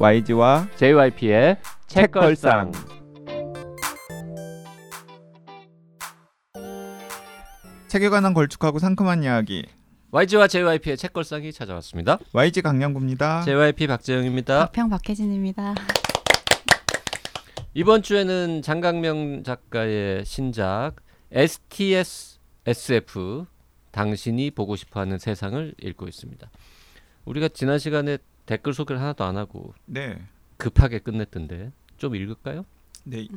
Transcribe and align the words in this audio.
YG와 0.00 0.68
JYP의 0.76 1.56
책걸상. 1.88 2.70
책에 7.88 8.08
관한 8.08 8.32
걸쭉하고 8.32 8.78
상큼한 8.78 9.24
이야기 9.24 9.66
YG와 10.12 10.46
JYP의 10.46 10.96
책걸상이 10.96 11.52
찾아왔습니다. 11.52 12.20
YG 12.32 12.62
강량구입니다. 12.62 13.42
JYP 13.42 13.88
박재영입니다. 13.88 14.66
박평 14.66 14.88
박혜진입니다. 14.88 15.74
이번 17.74 18.02
주에는 18.02 18.62
장강명 18.62 19.42
작가의 19.42 20.24
신작 20.24 20.92
STS 21.32 22.38
SF 22.66 23.46
당신이 23.90 24.52
보고 24.52 24.76
싶어하는 24.76 25.18
세상을 25.18 25.74
읽고 25.82 26.06
있습니다. 26.06 26.48
우리가 27.24 27.48
지난 27.48 27.80
시간에 27.80 28.18
댓글 28.48 28.72
소개를 28.72 28.98
하나도 29.00 29.24
안 29.24 29.36
하고 29.36 29.74
네, 29.84 30.18
급하게 30.56 31.00
끝냈던데 31.00 31.70
좀 31.98 32.14
읽을까요? 32.16 32.64
네. 33.04 33.28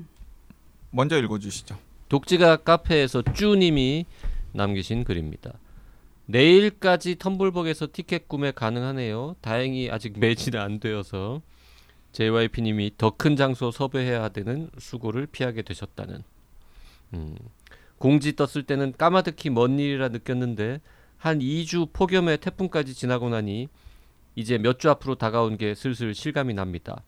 먼저 0.90 1.18
읽어주시죠. 1.22 1.78
독지가 2.08 2.58
카페에서 2.58 3.22
쭈님이 3.22 4.06
남기신 4.54 5.04
글입니다. 5.04 5.54
내일까지 6.28 7.16
텀블벅에서 7.16 7.92
티켓 7.92 8.30
구매 8.30 8.52
가능하네요. 8.52 9.36
다행히 9.42 9.90
아직 9.92 10.18
매진 10.18 10.56
안 10.56 10.80
되어서 10.80 11.42
JYP님이 12.14 12.92
더 12.98 13.12
큰 13.12 13.36
장소 13.36 13.70
섭외해야 13.70 14.30
되는 14.30 14.70
수고를 14.80 15.28
피하게 15.28 15.62
되셨다는. 15.64 16.24
음, 17.16 17.36
공지 17.98 18.38
떴을 18.38 18.64
때는 18.66 18.94
까마득히 18.98 19.50
먼 19.50 19.78
일이라 19.78 20.08
느꼈는데 20.10 20.80
한 21.18 21.40
2주 21.40 21.90
폭염에 21.92 22.38
태풍까지 22.38 22.94
지나고 22.94 23.30
나니 23.30 23.68
이제 24.36 24.58
몇 24.58 24.80
주 24.80 24.90
앞으로 24.90 25.16
다가온 25.16 25.58
게 25.58 25.76
슬슬 25.76 26.14
실감이 26.14 26.54
납니다. 26.54 27.04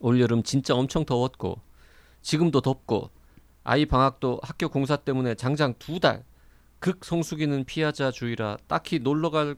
올여름 0.00 0.42
진짜 0.42 0.74
엄청 0.74 1.04
더웠고 1.04 1.60
지금도 2.22 2.60
덥고 2.60 3.10
아이 3.64 3.86
방학도 3.86 4.40
학교 4.42 4.68
공사 4.68 4.96
때문에 4.96 5.34
장장 5.34 5.74
두 5.78 5.98
달. 6.00 6.24
극 6.78 7.04
성수기는 7.04 7.64
피하자 7.64 8.10
주의라 8.10 8.58
딱히 8.68 8.98
놀러 8.98 9.30
갈 9.30 9.56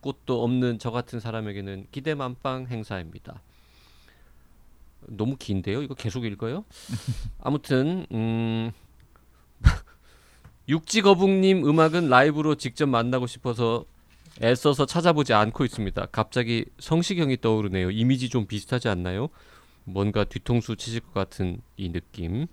곳도 0.00 0.42
없는 0.42 0.78
저 0.78 0.90
같은 0.90 1.20
사람에게는 1.20 1.86
기대 1.92 2.14
만빵 2.14 2.66
행사입니다. 2.68 3.42
너무 5.08 5.36
긴데요. 5.36 5.82
이거 5.82 5.94
계속 5.94 6.24
읽어요? 6.24 6.64
아무튼 7.40 8.06
음 8.12 8.72
육지거북님 10.68 11.68
음악은 11.68 12.08
라이브로 12.08 12.54
직접 12.56 12.86
만나고 12.86 13.26
싶어서 13.26 13.84
애써서 14.42 14.86
찾아보지 14.86 15.32
않고 15.32 15.64
있습니다. 15.64 16.06
갑자기 16.06 16.66
성시경이 16.78 17.40
떠오르네요. 17.40 17.90
이미지 17.90 18.28
좀 18.28 18.46
비슷하지 18.46 18.88
않나요? 18.88 19.28
뭔가 19.84 20.24
뒤통수 20.24 20.76
치실 20.76 21.00
것 21.00 21.14
같은 21.14 21.60
이 21.76 21.90
느낌. 21.90 22.46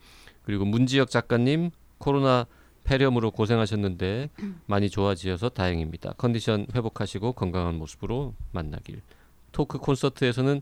그리고 0.43 0.65
문지혁 0.65 1.09
작가님 1.09 1.71
코로나 1.97 2.45
폐렴으로 2.83 3.31
고생하셨는데 3.31 4.29
많이 4.65 4.89
좋아지셔서 4.89 5.49
다행입니다. 5.49 6.13
컨디션 6.17 6.67
회복하시고 6.73 7.33
건강한 7.33 7.75
모습으로 7.75 8.33
만나길. 8.51 9.01
토크 9.51 9.77
콘서트에서는 9.77 10.61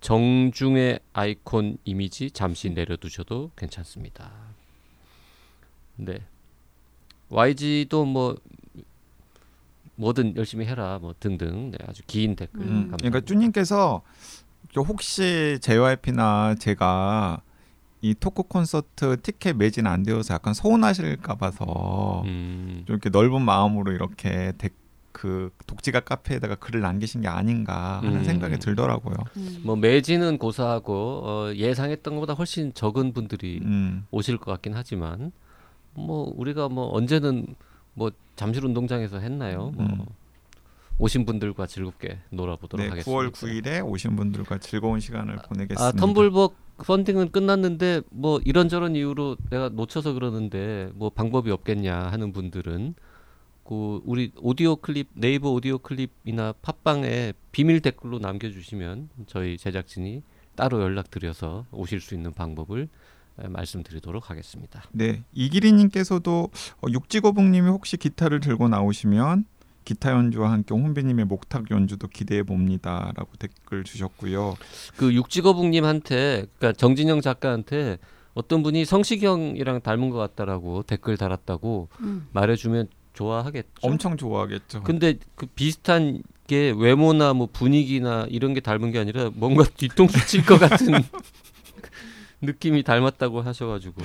정중의 0.00 1.00
아이콘 1.14 1.78
이미지 1.84 2.30
잠시 2.30 2.68
내려두셔도 2.70 3.50
괜찮습니다. 3.56 4.30
네. 5.96 6.18
YG도 7.30 8.04
뭐 8.04 8.36
뭐든 9.96 10.36
열심히 10.36 10.66
해라 10.66 10.98
뭐 11.00 11.14
등등 11.18 11.70
네, 11.70 11.78
아주 11.86 12.02
긴 12.06 12.36
댓글 12.36 12.60
음. 12.62 12.90
그러니까 12.96 13.20
쭈님께서 13.20 14.02
혹시 14.76 15.58
JYP나 15.60 16.56
제가 16.58 17.42
이 18.00 18.14
토크 18.18 18.42
콘서트 18.42 19.20
티켓 19.22 19.56
매진 19.56 19.86
안 19.86 20.02
되어서 20.02 20.34
약간 20.34 20.52
서운하실까 20.52 21.36
봐서 21.36 22.22
음, 22.26 22.82
좀 22.86 22.94
이렇게 22.94 23.08
넓은 23.08 23.40
마음으로 23.42 23.92
이렇게 23.92 24.52
댓- 24.58 24.74
그 25.12 25.50
독지가 25.68 26.00
카페에다가 26.00 26.56
글을 26.56 26.80
남기신 26.80 27.20
게 27.20 27.28
아닌가 27.28 27.98
하는 28.02 28.16
음. 28.18 28.24
생각이 28.24 28.58
들더라고요. 28.58 29.14
음. 29.36 29.60
뭐 29.64 29.76
매진은 29.76 30.38
고사하고 30.38 31.22
어, 31.24 31.52
예상했던 31.54 32.14
것보다 32.14 32.32
훨씬 32.34 32.74
적은 32.74 33.12
분들이 33.12 33.60
음. 33.62 34.06
오실 34.10 34.38
것 34.38 34.50
같긴 34.50 34.74
하지만 34.74 35.30
뭐 35.94 36.30
우리가 36.36 36.68
뭐 36.68 36.92
언제는 36.94 37.46
뭐 37.94 38.10
잠실 38.36 38.64
운동장에서 38.64 39.18
했나요? 39.18 39.72
뭐 39.74 39.86
음. 39.86 40.04
오신 40.98 41.24
분들과 41.24 41.66
즐겁게 41.66 42.18
놀아보도록 42.30 42.84
네, 42.84 42.90
하겠습니다. 42.90 43.10
9월 43.10 43.32
9일에 43.32 43.84
오신 43.84 44.14
분들과 44.16 44.58
즐거운 44.58 45.00
시간을 45.00 45.36
보내겠습니다. 45.48 45.84
아 45.84 45.92
텀블벅 45.92 46.54
펀딩은 46.78 47.30
끝났는데 47.30 48.02
뭐 48.10 48.40
이런저런 48.44 48.94
이유로 48.94 49.36
내가 49.50 49.68
놓쳐서 49.70 50.12
그러는데 50.12 50.90
뭐 50.94 51.10
방법이 51.10 51.50
없겠냐 51.50 51.96
하는 51.96 52.32
분들은 52.32 52.94
그 53.64 54.02
우리 54.04 54.30
오디오 54.40 54.76
클립 54.76 55.08
네이버 55.14 55.50
오디오 55.50 55.78
클립이나 55.78 56.52
팟빵에 56.62 57.32
비밀 57.50 57.80
댓글로 57.80 58.18
남겨주시면 58.18 59.08
저희 59.26 59.56
제작진이 59.56 60.22
따로 60.54 60.82
연락드려서 60.82 61.66
오실 61.72 62.00
수 62.00 62.14
있는 62.14 62.32
방법을 62.32 62.82
에, 62.82 62.88
말씀드리도록 63.36 64.30
하겠습니다. 64.30 64.82
네, 64.92 65.22
이기리님께서도 65.32 66.50
어, 66.82 66.86
육지거북님이 66.90 67.68
혹시 67.68 67.96
기타를 67.96 68.40
들고 68.40 68.68
나오시면 68.68 69.46
기타 69.84 70.12
연주와 70.12 70.50
함께 70.50 70.74
혼비님의 70.74 71.26
목탁 71.26 71.70
연주도 71.70 72.08
기대해 72.08 72.42
봅니다라고 72.42 73.28
댓글 73.38 73.84
주셨고요. 73.84 74.56
그 74.96 75.12
육지거북님한테 75.14 76.46
그러니까 76.58 76.72
정진영 76.78 77.20
작가한테 77.20 77.98
어떤 78.34 78.62
분이 78.62 78.84
성시경이랑 78.84 79.80
닮은 79.82 80.10
것 80.10 80.18
같다라고 80.18 80.82
댓글 80.84 81.16
달았다고 81.16 81.88
음. 82.00 82.26
말해주면 82.32 82.88
좋아하겠죠. 83.12 83.68
엄청 83.82 84.16
좋아하겠죠. 84.16 84.82
근데 84.82 85.14
그 85.36 85.46
비슷한 85.46 86.22
게 86.46 86.74
외모나 86.76 87.32
뭐 87.32 87.48
분위기나 87.52 88.26
이런 88.28 88.54
게 88.54 88.60
닮은 88.60 88.90
게 88.90 88.98
아니라 88.98 89.30
뭔가 89.34 89.64
뒤통수 89.64 90.26
칠 90.26 90.44
것 90.44 90.58
같은 90.58 90.86
느낌이 92.44 92.82
닮았다고 92.82 93.42
하셔가지고 93.42 94.02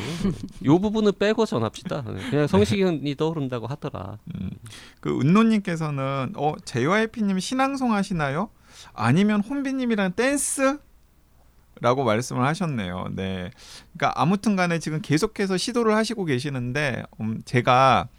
요 0.65 0.79
부분은 0.79 1.13
빼고 1.19 1.45
전합시다. 1.45 2.03
그냥 2.29 2.47
성시경이 2.47 3.15
떠오른다고 3.15 3.67
하더라. 3.67 4.17
음, 4.35 4.51
그 4.99 5.19
은노님께서는 5.19 6.33
어 6.35 6.53
JYP님 6.65 7.39
신앙송 7.39 7.93
하시나요? 7.93 8.49
아니면 8.93 9.41
혼비님이랑 9.41 10.13
댄스? 10.13 10.79
라고 11.81 12.03
말씀을 12.03 12.45
하셨네요. 12.45 13.07
네. 13.11 13.51
그러니까 13.93 14.21
아무튼 14.21 14.55
간에 14.55 14.79
지금 14.79 15.01
계속해서 15.01 15.57
시도를 15.57 15.95
하시고 15.95 16.25
계시는데 16.25 17.03
음, 17.21 17.41
제가 17.45 18.09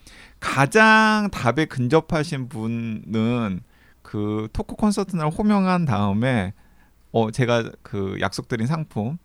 가장 0.41 1.28
답에 1.31 1.66
근접하신 1.66 2.48
분은 2.48 3.60
그 4.02 4.48
토크 4.52 4.76
콘서트 4.76 5.14
날 5.14 5.28
호명한 5.28 5.84
다음에 5.84 6.54
어 7.12 7.31
제가 7.31 7.70
그 7.82 8.16
약속드린 8.20 8.66
상품 8.66 9.19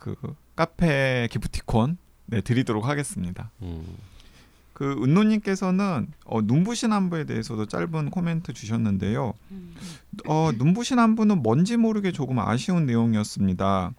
그 0.00 0.16
카페 0.56 1.28
기프티콘 1.30 1.98
네 2.26 2.40
드리도록 2.40 2.86
하겠습니다. 2.86 3.50
음. 3.62 3.84
그 4.72 4.92
은노님께서는 5.02 6.08
어, 6.24 6.40
눈부신 6.40 6.92
안부에 6.92 7.24
대해서도 7.24 7.66
짧은 7.66 8.10
코멘트 8.10 8.54
주셨는데요. 8.54 9.34
음. 9.50 9.74
어, 10.26 10.50
눈부신 10.56 10.98
안부는 10.98 11.42
뭔지 11.42 11.76
모르게 11.76 12.12
조금 12.12 12.38
아쉬운 12.38 12.86
내용이었습니다. 12.86 13.92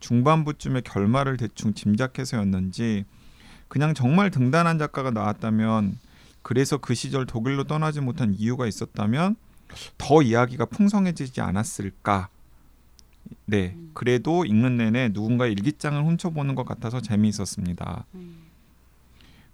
중반부쯤에 0.00 0.82
결말을 0.82 1.38
대충 1.38 1.72
짐작해서였는지 1.72 3.06
그냥 3.68 3.94
정말 3.94 4.30
등단한 4.30 4.78
작가가 4.78 5.10
나왔다면 5.10 5.98
그래서 6.42 6.76
그 6.76 6.94
시절 6.94 7.24
독일로 7.24 7.64
떠나지 7.64 8.00
못한 8.00 8.34
이유가 8.34 8.66
있었다면 8.66 9.36
더 9.96 10.22
이야기가 10.22 10.66
풍성해지지 10.66 11.40
않았을까. 11.40 12.28
네, 13.46 13.76
그래도 13.94 14.44
읽는 14.44 14.76
내내 14.76 15.12
누군가 15.12 15.46
일기장을 15.46 16.02
훔쳐보는 16.04 16.54
것 16.54 16.64
같아서 16.66 17.00
재미있었습니다. 17.00 18.04
음. 18.14 18.36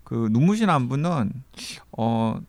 그 0.04 0.28
눈부신 0.30 0.68
안부는 0.70 1.32
어 1.96 2.40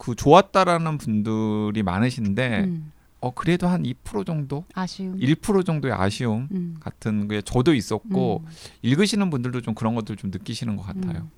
그 0.00 0.14
좋았다라는 0.14 0.96
분들이 0.96 1.82
많으신데 1.82 2.64
음. 2.64 2.90
어 3.20 3.34
그래도 3.34 3.68
한 3.68 3.82
2% 3.82 4.24
정도, 4.24 4.64
아쉬움. 4.72 5.18
1% 5.20 5.66
정도의 5.66 5.92
아쉬움 5.92 6.48
음. 6.52 6.76
같은 6.80 7.28
게 7.28 7.42
저도 7.42 7.74
있었고 7.74 8.42
음. 8.42 8.50
읽으시는 8.80 9.28
분들도 9.28 9.60
좀 9.60 9.74
그런 9.74 9.94
것들 9.94 10.16
좀 10.16 10.30
느끼시는 10.30 10.76
것 10.76 10.84
같아요. 10.84 11.24
음. 11.24 11.30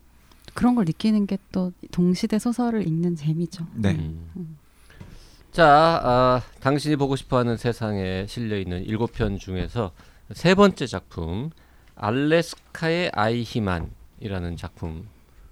그런 0.54 0.76
걸 0.76 0.84
느끼는 0.84 1.26
게 1.26 1.38
또 1.50 1.72
동시대 1.90 2.38
소설을 2.38 2.86
읽는 2.86 3.16
재미죠. 3.16 3.66
네. 3.74 3.96
음. 4.36 4.56
음. 5.52 5.54
자, 5.54 6.00
아, 6.02 6.42
당신이 6.60 6.96
보고 6.96 7.14
싶어하는 7.14 7.56
세상에 7.58 8.26
실려 8.26 8.58
있는 8.58 8.84
일곱 8.84 9.12
편 9.12 9.38
중에서 9.38 9.92
세 10.32 10.54
번째 10.54 10.86
작품 10.86 11.50
알래스카의 11.94 13.10
아이히만이라는 13.14 14.56
작품 14.56 15.06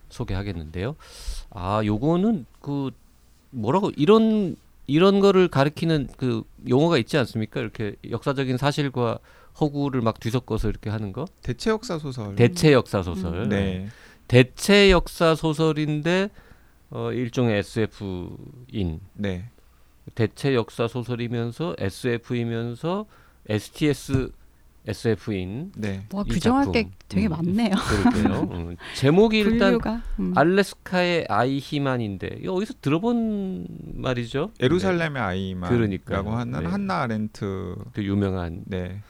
소개하겠는데요. 0.08 0.97
아, 1.50 1.82
요거는 1.85 2.47
그 2.61 2.91
뭐라고 3.50 3.91
이런 3.97 4.56
이런 4.87 5.20
거를 5.20 5.49
가리키는 5.49 6.08
그 6.17 6.43
용어가 6.69 6.99
있지 6.99 7.17
않습니까? 7.19 7.61
이렇게 7.61 7.94
역사적인 8.08 8.56
사실과 8.56 9.19
허구를 9.61 10.00
막 10.00 10.19
뒤섞어서 10.19 10.69
이렇게 10.70 10.91
하는 10.91 11.12
거. 11.12 11.26
대체 11.43 11.70
역사 11.70 11.99
소설. 11.99 12.35
대체 12.35 12.73
역사 12.73 13.02
소설. 13.02 13.49
네. 13.49 13.88
대체 14.26 14.91
역사 14.91 15.35
소설인데 15.35 16.31
어 16.91 17.12
일종의 17.12 17.58
SF인 17.58 19.00
네. 19.14 19.50
대체 20.15 20.55
역사 20.55 20.89
소설이면서 20.89 21.77
SF이면서 21.79 23.07
STS 23.49 24.31
SF인 24.87 25.73
네. 25.77 26.07
와이 26.12 26.25
규정할 26.25 26.65
작품. 26.65 26.73
게 26.73 26.91
되게 27.09 27.29
음. 27.29 27.31
많네요. 27.33 27.71
그럴게요. 27.71 28.41
음, 28.53 28.77
제목이 28.97 29.39
일단 29.39 29.59
분류가 29.73 30.03
음. 30.21 30.33
알래스카의 30.37 31.27
아이히만인데 31.29 32.39
이거 32.41 32.55
어디서 32.55 32.75
들어본 32.81 33.67
말이죠? 33.95 34.53
에루살렘의 34.59 35.23
아이만라고 35.23 35.75
그러니까요. 35.77 36.31
하는 36.31 36.61
네. 36.62 36.67
한나 36.67 37.03
아렌트. 37.03 37.75
네, 37.77 37.85
그 37.93 38.05
유명한 38.05 38.62
네. 38.67 39.03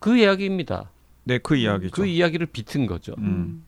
그 0.00 0.16
이야기입니다. 0.16 0.90
네, 1.24 1.38
그 1.38 1.56
이야기죠. 1.56 1.90
그 1.92 2.06
이야기를 2.06 2.46
비튼 2.46 2.86
거죠. 2.86 3.14
음. 3.18 3.64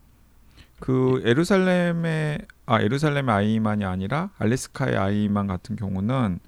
그 0.80 1.20
에루살렘의 1.24 2.38
아 2.66 2.80
에루살렘의 2.80 3.34
아이만이 3.34 3.84
아니라 3.84 4.30
알래스카의 4.38 4.96
아이만 4.96 5.46
같은 5.46 5.76
경우는 5.76 6.38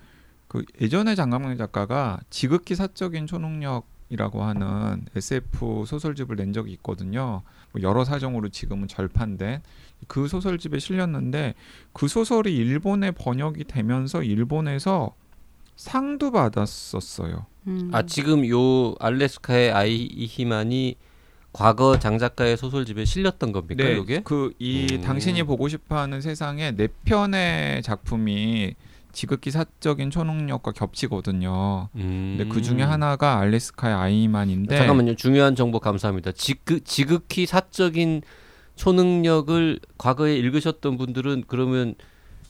그 0.49 0.65
예전에 0.81 1.15
장강명 1.15 1.57
작가가 1.57 2.19
지극히 2.29 2.75
사적인 2.75 3.27
초능력이라고 3.27 4.43
하는 4.43 5.05
SF 5.15 5.85
소설집을 5.87 6.37
낸 6.37 6.53
적이 6.53 6.73
있거든요. 6.73 7.43
뭐 7.73 7.83
여러 7.83 8.05
사정으로 8.05 8.49
지금은 8.49 8.89
절판된 8.89 9.63
그 10.09 10.29
소설집에 10.29 10.79
실렸는데 10.79 11.55
그 11.93 12.09
소설이 12.09 12.55
일본에 12.57 13.11
번역이 13.13 13.65
되면서 13.65 14.23
일본에서 14.23 15.15
상도 15.77 16.31
받았었어요. 16.31 17.47
음. 17.69 17.91
아 17.93 18.03
지금 18.03 18.47
요 18.49 18.95
알래스카의 18.99 19.73
아이히만이 19.73 20.97
과거 21.53 21.99
장 21.99 22.19
작가의 22.19 22.57
소설집에 22.57 23.05
실렸던 23.05 23.53
겁니까? 23.53 23.85
네, 23.85 23.99
이게? 23.99 24.21
그이 24.21 24.87
음. 24.93 25.01
당신이 25.01 25.43
보고 25.43 25.69
싶어하는 25.69 26.21
세상에 26.21 26.73
네 26.73 26.89
편의 27.05 27.83
작품이 27.83 28.75
지극히 29.13 29.51
사적인 29.51 30.11
초능력과 30.11 30.73
겹치거든요. 30.73 31.89
음. 31.97 32.37
근데 32.39 32.53
그 32.53 32.63
중에 32.63 32.83
하나가 32.83 33.39
알래스카의 33.41 33.95
아이만인데 33.95 34.77
잠깐만요. 34.77 35.17
중요한 35.17 35.57
정보 35.57 35.81
감사합니다. 35.81 36.33
지극, 36.33 36.85
지극히 36.85 37.47
사적인 37.47 38.23
초능력을 38.77 39.81
과거에 39.99 40.37
읽으셨던 40.37 40.97
분들은 40.97 41.45
그러면 41.49 41.97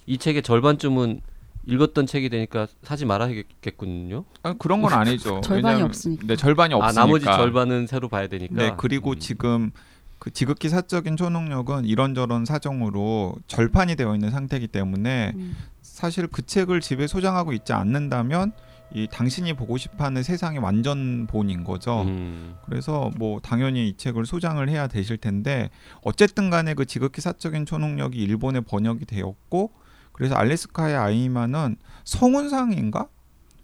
이 0.07 0.19
책의 0.19 0.43
절반쯤은 0.43 1.23
읽었던 1.67 2.07
책이 2.07 2.29
되니까 2.31 2.67
사지 2.83 3.05
말아야겠군요. 3.05 4.25
아, 4.43 4.55
그런 4.55 4.81
건 4.83 4.93
아니죠. 4.93 5.41
절반이 5.45 5.75
왜냐면- 5.75 5.85
없으니까. 5.89 6.27
네, 6.27 6.37
절반이 6.37 6.75
없으니까. 6.75 6.89
아 6.89 7.05
나머지 7.05 7.25
절반은 7.25 7.87
새로 7.87 8.09
봐야 8.09 8.27
되니까. 8.29 8.55
네, 8.55 8.75
그리고 8.77 9.11
음. 9.13 9.19
지금 9.19 9.71
그 10.19 10.31
지극히 10.31 10.69
사적인 10.69 11.17
초능력은 11.17 11.87
이런저런 11.87 12.45
사정으로 12.45 13.37
절판이 13.47 13.97
되어 13.97 14.15
있는 14.15 14.31
상태이기 14.31 14.69
때문에 14.69 15.33
음. 15.35 15.57
사실 15.81 16.27
그 16.27 16.45
책을 16.45 16.81
집에 16.81 17.07
소장하고 17.07 17.53
있지 17.53 17.73
않는다면 17.73 18.53
이 18.93 19.07
당신이 19.11 19.53
보고 19.55 19.77
싶어하는 19.79 20.23
세상의 20.23 20.59
완전 20.61 21.27
본인 21.29 21.63
거죠. 21.63 22.03
음. 22.03 22.57
그래서 22.67 23.11
뭐 23.17 23.39
당연히 23.41 23.89
이 23.89 23.97
책을 23.97 24.27
소장을 24.27 24.67
해야 24.69 24.89
되실 24.89 25.17
텐데 25.17 25.71
어쨌든 26.03 26.51
간에 26.51 26.75
그 26.75 26.85
지극히 26.87 27.21
사적인 27.21 27.67
초능력이 27.67 28.19
일본에 28.19 28.61
번역이 28.61 29.05
되었고 29.07 29.71
그래서 30.21 30.35
알래스카의 30.35 30.97
아이만은 30.97 31.77
성운상인가 32.05 33.09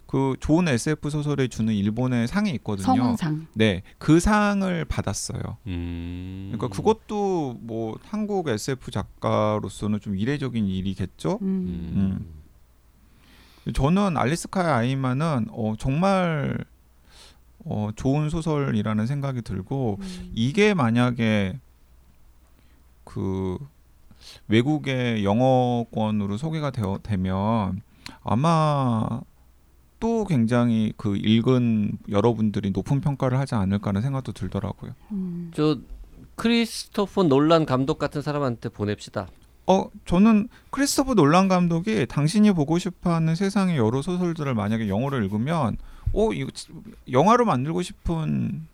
그 0.07 0.35
좋은 0.39 0.67
SF 0.67 1.11
소설에 1.11 1.47
주는 1.49 1.71
일본의 1.71 2.27
상이 2.27 2.49
있거든요. 2.55 2.83
성운상. 2.83 3.45
네, 3.53 3.83
그 3.99 4.19
상을 4.19 4.85
받았어요. 4.85 5.39
음. 5.67 6.49
그러니까 6.51 6.75
그것도 6.75 7.59
뭐 7.61 7.99
한국 8.01 8.49
SF 8.49 8.89
작가로서는 8.89 9.99
좀 9.99 10.17
이례적인 10.17 10.65
일이겠죠. 10.65 11.37
음. 11.43 12.25
음. 13.67 13.71
저는 13.71 14.17
알래스카의 14.17 14.67
아이만은 14.67 15.49
어, 15.51 15.75
정말 15.77 16.57
어, 17.65 17.91
좋은 17.95 18.31
소설이라는 18.31 19.05
생각이 19.05 19.43
들고 19.43 19.99
음. 20.01 20.31
이게 20.33 20.73
만약에 20.73 21.59
그 23.03 23.59
외국의 24.47 25.23
영어권으로 25.23 26.37
소개가 26.37 26.71
되어, 26.71 26.99
되면 27.03 27.81
아마 28.23 29.21
또 29.99 30.25
굉장히 30.25 30.93
그 30.95 31.17
읽은 31.17 31.97
여러분들이 32.09 32.71
높은 32.71 33.01
평가를 33.01 33.39
하지 33.39 33.55
않을까라는 33.55 34.01
생각도 34.01 34.31
들더라고요. 34.31 34.91
음. 35.11 35.51
저 35.53 35.77
크리스토퍼 36.35 37.23
놀란 37.23 37.65
감독 37.65 37.97
같은 37.97 38.21
사람한테 38.21 38.69
보냅시다. 38.69 39.27
어, 39.65 39.89
저는 40.05 40.47
크리스토퍼 40.69 41.15
놀란 41.15 41.47
감독이 41.47 42.05
당신이 42.05 42.53
보고 42.53 42.77
싶어하는 42.77 43.35
세상의 43.35 43.77
여러 43.77 44.01
소설들을 44.01 44.53
만약에 44.53 44.87
영어로 44.87 45.17
읽으면, 45.23 45.77
어, 46.13 46.31
이거 46.31 46.49
지- 46.51 46.67
영화로 47.11 47.43
만들고 47.45 47.81
싶은 47.81 48.67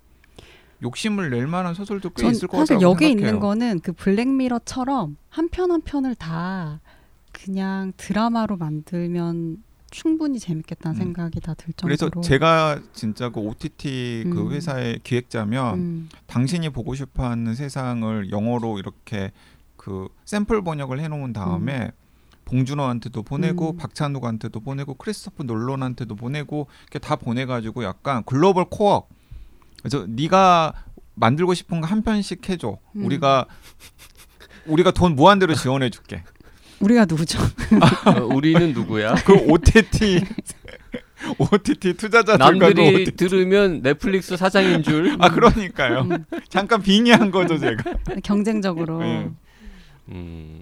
욕심을 0.84 1.30
낼 1.32 1.48
만한 1.48 1.74
소설도 1.74 2.10
꽤전 2.12 2.32
있을 2.32 2.48
것 2.48 2.58
사실 2.58 2.76
같다고 2.76 2.92
여기 2.92 3.06
생각해요. 3.08 3.28
있는 3.28 3.40
거는 3.40 3.80
그 3.80 3.94
블랙미러처럼 3.94 5.18
한 5.30 5.50
편 5.50 5.72
한 5.72 5.82
편을 5.82 6.16
다 6.16 6.82
그냥 7.32 7.94
드라마로 7.98 8.58
만들면 8.58 9.64
충분히 9.90 10.40
재밌겠다는 10.40 10.96
음. 10.98 11.04
생각이 11.04 11.40
다들 11.40 11.74
그래서 11.84 12.06
정도로. 12.06 12.22
제가 12.24 12.82
진짜 12.94 13.30
그 13.30 13.40
OTT 13.40 14.26
그 14.32 14.42
음. 14.48 14.52
회사의 14.52 15.00
기획자면 15.04 15.74
음. 15.80 16.10
당신이 16.28 16.70
보고 16.70 16.96
싶어하는 16.96 17.54
세상을 17.56 18.32
영어로 18.32 18.80
이렇게 18.80 19.32
그 19.78 20.08
샘플 20.26 20.64
번역을 20.64 21.00
해놓은 21.00 21.34
다음에 21.34 21.92
봉준호한테도 22.46 23.24
보내고 23.24 23.72
음. 23.72 23.78
박찬욱한테도 23.78 24.60
보내고 24.62 24.96
크리스토프 24.96 25.44
놀런한테도 25.44 26.16
보내고 26.16 26.68
이렇게 26.84 27.00
다 27.00 27.16
보내가지고 27.16 27.84
약간 27.84 28.24
글로벌 28.26 28.66
코업 28.70 29.10
그래서 29.84 30.06
네가 30.08 30.74
만들고 31.16 31.54
싶은 31.54 31.82
거 31.82 31.88
한 31.88 32.02
편씩 32.02 32.50
해줘 32.50 32.78
음. 32.96 33.06
우리가 33.06 33.46
우리가 34.66 34.92
돈 34.92 35.16
무한대로 35.16 35.54
지원해줄게 35.54 36.24
우리가 36.80 37.06
누구죠? 37.06 37.40
어, 38.06 38.22
우리는 38.34 38.74
누구야? 38.74 39.14
그 39.26 39.34
OTT 39.36 40.24
OTT 41.38 41.94
투자자들과 41.94 42.38
남들이 42.50 43.06
들으면 43.16 43.82
넷플릭스 43.82 44.36
사장인 44.36 44.84
줄. 44.84 45.16
아 45.20 45.30
그러니까요 45.30 46.02
음. 46.02 46.26
잠깐 46.50 46.82
빙의한 46.82 47.32
거죠 47.32 47.58
제가 47.58 47.84
경쟁적으로. 48.24 49.00
네. 49.00 49.30
음. 50.10 50.62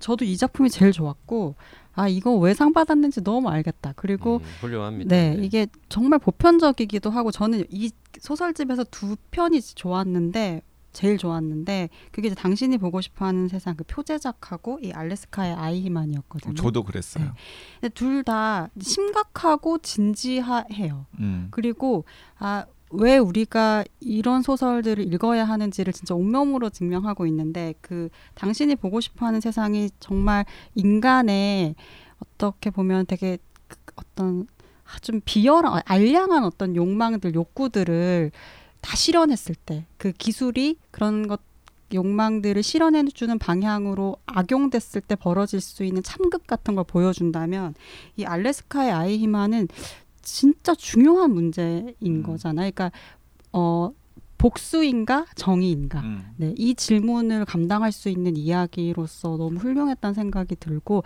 저도 0.00 0.24
이 0.24 0.36
작품이 0.36 0.70
제일 0.70 0.92
좋았고 0.92 1.56
아 2.00 2.08
이거 2.08 2.34
왜 2.36 2.54
상 2.54 2.72
받았는지 2.72 3.22
너무 3.22 3.48
알겠다. 3.48 3.92
그리고 3.96 4.36
음, 4.36 4.44
훌륭합니다. 4.60 5.08
네, 5.14 5.36
이게 5.40 5.66
정말 5.88 6.18
보편적이기도 6.18 7.10
하고 7.10 7.30
저는 7.30 7.64
이 7.70 7.90
소설집에서 8.18 8.84
두 8.90 9.16
편이 9.30 9.60
좋았는데 9.60 10.62
제일 10.92 11.18
좋았는데 11.18 11.88
그게 12.10 12.28
이제 12.28 12.34
당신이 12.34 12.78
보고 12.78 13.00
싶어하는 13.00 13.46
세상 13.48 13.76
그 13.76 13.84
표제작하고 13.84 14.80
이 14.82 14.90
알래스카의 14.92 15.54
아이히만이었거든요. 15.54 16.54
저도 16.54 16.82
그랬어요 16.82 17.32
근데 17.80 17.94
둘다 17.94 18.70
심각하고 18.80 19.78
진지해요. 19.78 21.06
음. 21.20 21.48
그리고 21.52 22.04
아 22.38 22.64
왜 22.90 23.18
우리가 23.18 23.84
이런 24.00 24.42
소설들을 24.42 25.12
읽어야 25.12 25.44
하는지를 25.44 25.92
진짜 25.92 26.14
온몸으로 26.14 26.70
증명하고 26.70 27.26
있는데 27.26 27.74
그 27.80 28.08
당신이 28.34 28.76
보고 28.76 29.00
싶어하는 29.00 29.40
세상이 29.40 29.90
정말 30.00 30.44
인간의 30.74 31.74
어떻게 32.18 32.70
보면 32.70 33.06
되게 33.06 33.38
그 33.68 33.76
어떤 33.96 34.46
아, 34.84 34.98
좀 35.00 35.20
비열한 35.24 35.82
알량한 35.84 36.44
어떤 36.44 36.74
욕망들 36.74 37.34
욕구들을 37.34 38.32
다 38.80 38.96
실현했을 38.96 39.54
때 39.54 39.86
그 39.98 40.12
기술이 40.12 40.76
그런 40.90 41.28
것 41.28 41.40
욕망들을 41.92 42.62
실현해 42.62 43.04
주는 43.12 43.38
방향으로 43.38 44.16
악용됐을 44.26 45.00
때 45.00 45.16
벌어질 45.16 45.60
수 45.60 45.84
있는 45.84 46.02
참극 46.02 46.46
같은 46.46 46.76
걸 46.76 46.84
보여준다면 46.84 47.74
이 48.16 48.24
알래스카의 48.24 48.92
아이히만은 48.92 49.68
진짜 50.32 50.74
중요한 50.74 51.32
문제인 51.32 51.94
음. 52.04 52.22
거잖아요. 52.22 52.70
그러니까 52.70 52.92
어 53.52 53.92
복수인가 54.38 55.26
정의인가 55.34 56.00
음. 56.00 56.24
네, 56.36 56.54
이 56.56 56.74
질문을 56.74 57.44
감당할 57.44 57.92
수 57.92 58.08
있는 58.08 58.36
이야기로서 58.36 59.36
너무 59.36 59.58
훌륭했다는 59.58 60.14
생각이 60.14 60.56
들고 60.56 61.02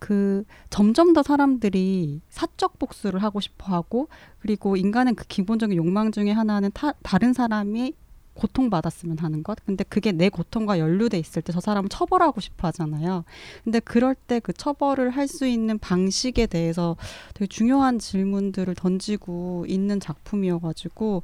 그 0.00 0.44
점점 0.70 1.12
더 1.12 1.22
사람들이 1.22 2.20
사적 2.30 2.80
복수를 2.80 3.22
하고 3.22 3.38
싶어 3.38 3.72
하고 3.72 4.08
그리고 4.40 4.76
인간은 4.76 5.14
그 5.14 5.24
기본적인 5.26 5.76
욕망 5.76 6.10
중에 6.10 6.32
하나는 6.32 6.70
타, 6.74 6.92
다른 7.04 7.32
사람이 7.32 7.94
고통받았으면 8.34 9.18
하는 9.18 9.42
것. 9.42 9.58
근데 9.64 9.84
그게 9.84 10.12
내 10.12 10.28
고통과 10.28 10.78
연루돼 10.78 11.18
있을 11.18 11.42
때 11.42 11.52
저 11.52 11.60
사람을 11.60 11.88
처벌하고 11.88 12.40
싶어 12.40 12.68
하잖아요. 12.68 13.24
근데 13.64 13.80
그럴 13.80 14.14
때 14.14 14.40
그 14.40 14.52
처벌을 14.52 15.10
할 15.10 15.28
수 15.28 15.46
있는 15.46 15.78
방식에 15.78 16.46
대해서 16.46 16.96
되게 17.32 17.46
중요한 17.46 17.98
질문들을 17.98 18.74
던지고 18.74 19.64
있는 19.68 20.00
작품이어가지고 20.00 21.22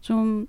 좀 0.00 0.46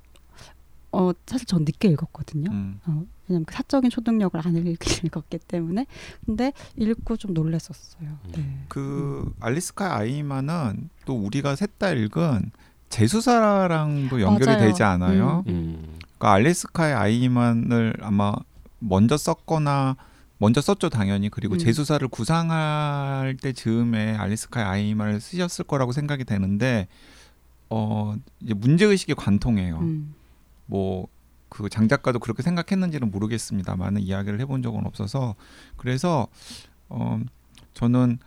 어, 0.93 1.11
사실 1.25 1.45
전 1.47 1.63
늦게 1.63 1.87
읽었거든요. 1.87 2.51
음. 2.51 2.79
어, 2.85 3.03
왜냐면 3.29 3.45
그 3.45 3.53
사적인 3.53 3.89
초능력을 3.89 4.37
안 4.45 4.55
읽- 4.57 4.77
읽었기 5.05 5.39
때문에. 5.47 5.85
근데 6.25 6.51
읽고 6.75 7.15
좀 7.15 7.33
놀랬었어요. 7.33 8.09
음. 8.09 8.31
네. 8.35 8.65
그 8.67 9.33
알리스카 9.39 9.95
아이만은 9.95 10.89
또 11.05 11.15
우리가 11.15 11.55
셋 11.55 11.79
다 11.79 11.91
읽은 11.91 12.51
제수사랑도 12.91 14.21
연결이 14.21 14.45
맞아요. 14.45 14.67
되지 14.67 14.83
않아요? 14.83 15.43
음. 15.47 15.97
그러니까 16.17 16.33
알리스카의 16.33 16.93
아이만을 16.93 17.95
아마 18.01 18.33
먼저 18.79 19.17
썼거나 19.17 19.95
먼저 20.37 20.59
썼죠 20.61 20.89
당연히 20.89 21.29
그리고 21.29 21.55
음. 21.55 21.57
제수사를 21.57 22.07
구상할 22.07 23.37
때 23.41 23.53
즈음에 23.53 24.15
알리스카의 24.15 24.65
아이만을 24.65 25.21
쓰셨을 25.21 25.65
거라고 25.65 25.91
생각이 25.91 26.25
되는데 26.25 26.87
어 27.69 28.15
이제 28.41 28.53
문제 28.53 28.85
의식이 28.85 29.13
관통해요. 29.15 29.79
음. 29.79 30.13
뭐그 30.65 31.69
장작가도 31.69 32.19
그렇게 32.19 32.43
생각했는지는 32.43 33.09
모르겠습니다만은 33.11 34.01
이야기를 34.01 34.39
해본 34.41 34.61
적은 34.63 34.85
없어서 34.85 35.35
그래서 35.77 36.27
어 36.89 37.19
저는 37.73 38.19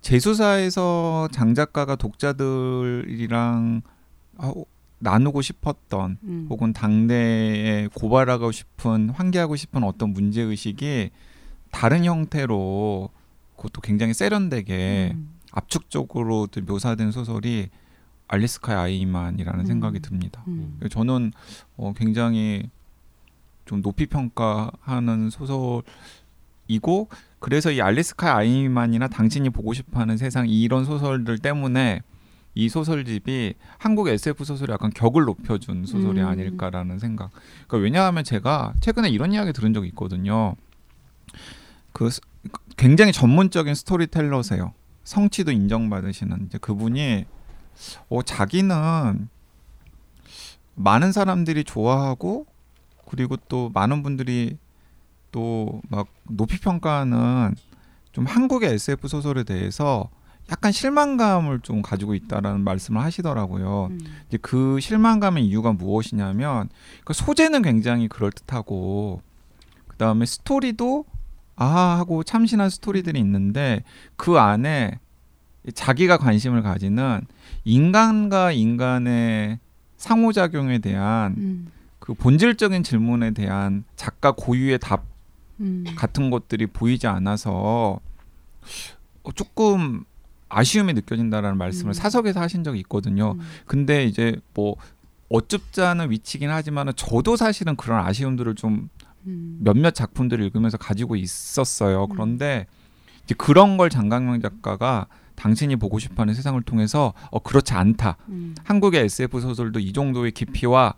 제수사에서 0.00 1.28
장작가가 1.32 1.96
독자들이랑 1.96 3.82
아, 3.84 3.97
나누고 5.00 5.42
싶었던 5.42 6.18
음. 6.22 6.46
혹은 6.50 6.72
당대에 6.72 7.88
고발하고 7.94 8.52
싶은 8.52 9.10
환기하고 9.10 9.56
싶은 9.56 9.84
어떤 9.84 10.12
문제 10.12 10.42
의식이 10.42 11.10
다른 11.70 12.04
형태로 12.04 13.10
그것도 13.56 13.80
굉장히 13.80 14.14
세련되게 14.14 15.12
음. 15.14 15.30
압축적으로 15.52 16.46
또 16.48 16.60
묘사된 16.60 17.10
소설이 17.12 17.68
알리스카의 18.28 18.78
아이만이라는 18.78 19.60
음. 19.60 19.66
생각이 19.66 20.00
듭니다. 20.00 20.44
음. 20.48 20.78
저는 20.90 21.32
어, 21.76 21.92
굉장히 21.96 22.68
좀 23.64 23.82
높이 23.82 24.06
평가하는 24.06 25.30
소설이고 25.30 27.08
그래서 27.38 27.70
이 27.70 27.80
알리스카의 27.80 28.32
아이만이나 28.32 29.08
당신이 29.08 29.50
보고 29.50 29.72
싶어하는 29.74 30.16
세상 30.16 30.48
이런 30.48 30.84
소설들 30.84 31.38
때문에 31.38 32.02
이 32.54 32.68
소설집이 32.68 33.54
한국 33.78 34.08
SF 34.08 34.44
소설의 34.44 34.74
약간 34.74 34.90
격을 34.90 35.24
높여준 35.24 35.86
소설이 35.86 36.20
음. 36.20 36.26
아닐까라는 36.26 36.98
생각. 36.98 37.30
그러니까 37.66 37.76
왜냐하면 37.84 38.24
제가 38.24 38.72
최근에 38.80 39.08
이런 39.10 39.32
이야기 39.32 39.52
들은 39.52 39.72
적이 39.72 39.88
있거든요. 39.88 40.54
그 41.92 42.10
스- 42.10 42.20
굉장히 42.76 43.12
전문적인 43.12 43.74
스토리텔러세요. 43.74 44.72
성취도 45.04 45.52
인정받으시는 45.52 46.46
이제 46.46 46.58
그분이 46.58 47.24
어, 48.08 48.22
자기는 48.22 49.28
많은 50.74 51.12
사람들이 51.12 51.64
좋아하고 51.64 52.46
그리고 53.06 53.36
또 53.48 53.70
많은 53.72 54.02
분들이 54.02 54.58
또 55.30 55.80
막 55.90 56.08
높이 56.28 56.58
평가하는 56.58 57.54
좀 58.12 58.24
한국의 58.26 58.72
SF 58.74 59.06
소설에 59.08 59.44
대해서 59.44 60.08
약간 60.50 60.72
실망감을 60.72 61.60
좀 61.60 61.82
가지고 61.82 62.14
있다라는 62.14 62.62
말씀을 62.62 63.02
하시더라고요. 63.02 63.88
음. 63.90 64.00
이제 64.28 64.38
그 64.40 64.80
실망감의 64.80 65.44
이유가 65.44 65.72
무엇이냐면 65.72 66.68
그 67.04 67.12
소재는 67.12 67.62
굉장히 67.62 68.08
그럴 68.08 68.32
듯하고 68.32 69.20
그 69.86 69.96
다음에 69.96 70.24
스토리도 70.24 71.04
아 71.56 71.98
하고 71.98 72.22
참신한 72.22 72.70
스토리들이 72.70 73.18
있는데 73.20 73.82
그 74.16 74.38
안에 74.38 75.00
자기가 75.74 76.16
관심을 76.16 76.62
가지는 76.62 77.20
인간과 77.64 78.52
인간의 78.52 79.58
상호작용에 79.96 80.78
대한 80.78 81.34
음. 81.36 81.72
그 81.98 82.14
본질적인 82.14 82.84
질문에 82.84 83.32
대한 83.32 83.84
작가 83.96 84.32
고유의 84.32 84.78
답 84.78 85.04
음. 85.60 85.84
같은 85.96 86.30
것들이 86.30 86.66
보이지 86.66 87.06
않아서 87.06 88.00
어, 89.24 89.32
조금 89.32 90.04
아쉬움이 90.48 90.92
느껴진다라는 90.94 91.58
말씀을 91.58 91.90
음. 91.90 91.92
사석에서 91.94 92.40
하신 92.40 92.64
적이 92.64 92.80
있거든요. 92.80 93.32
음. 93.32 93.40
근데 93.66 94.04
이제 94.04 94.36
뭐 94.54 94.76
어쭙지 95.28 95.82
않은 95.82 96.10
위치긴 96.10 96.50
하지만은 96.50 96.92
저도 96.96 97.36
사실은 97.36 97.76
그런 97.76 98.04
아쉬움들을 98.04 98.54
좀 98.54 98.88
음. 99.26 99.58
몇몇 99.60 99.94
작품들을 99.94 100.44
읽으면서 100.46 100.78
가지고 100.78 101.16
있었어요. 101.16 102.04
음. 102.04 102.08
그런데 102.10 102.66
이제 103.24 103.34
그런 103.36 103.76
걸 103.76 103.90
장강명 103.90 104.40
작가가 104.40 105.06
당신이 105.34 105.76
보고 105.76 105.98
싶어하는 105.98 106.34
세상을 106.34 106.60
통해서 106.62 107.12
어 107.30 107.38
그렇지 107.40 107.74
않다. 107.74 108.16
음. 108.28 108.54
한국의 108.64 109.04
SF 109.04 109.40
소설도 109.40 109.80
이 109.80 109.92
정도의 109.92 110.32
깊이와 110.32 110.94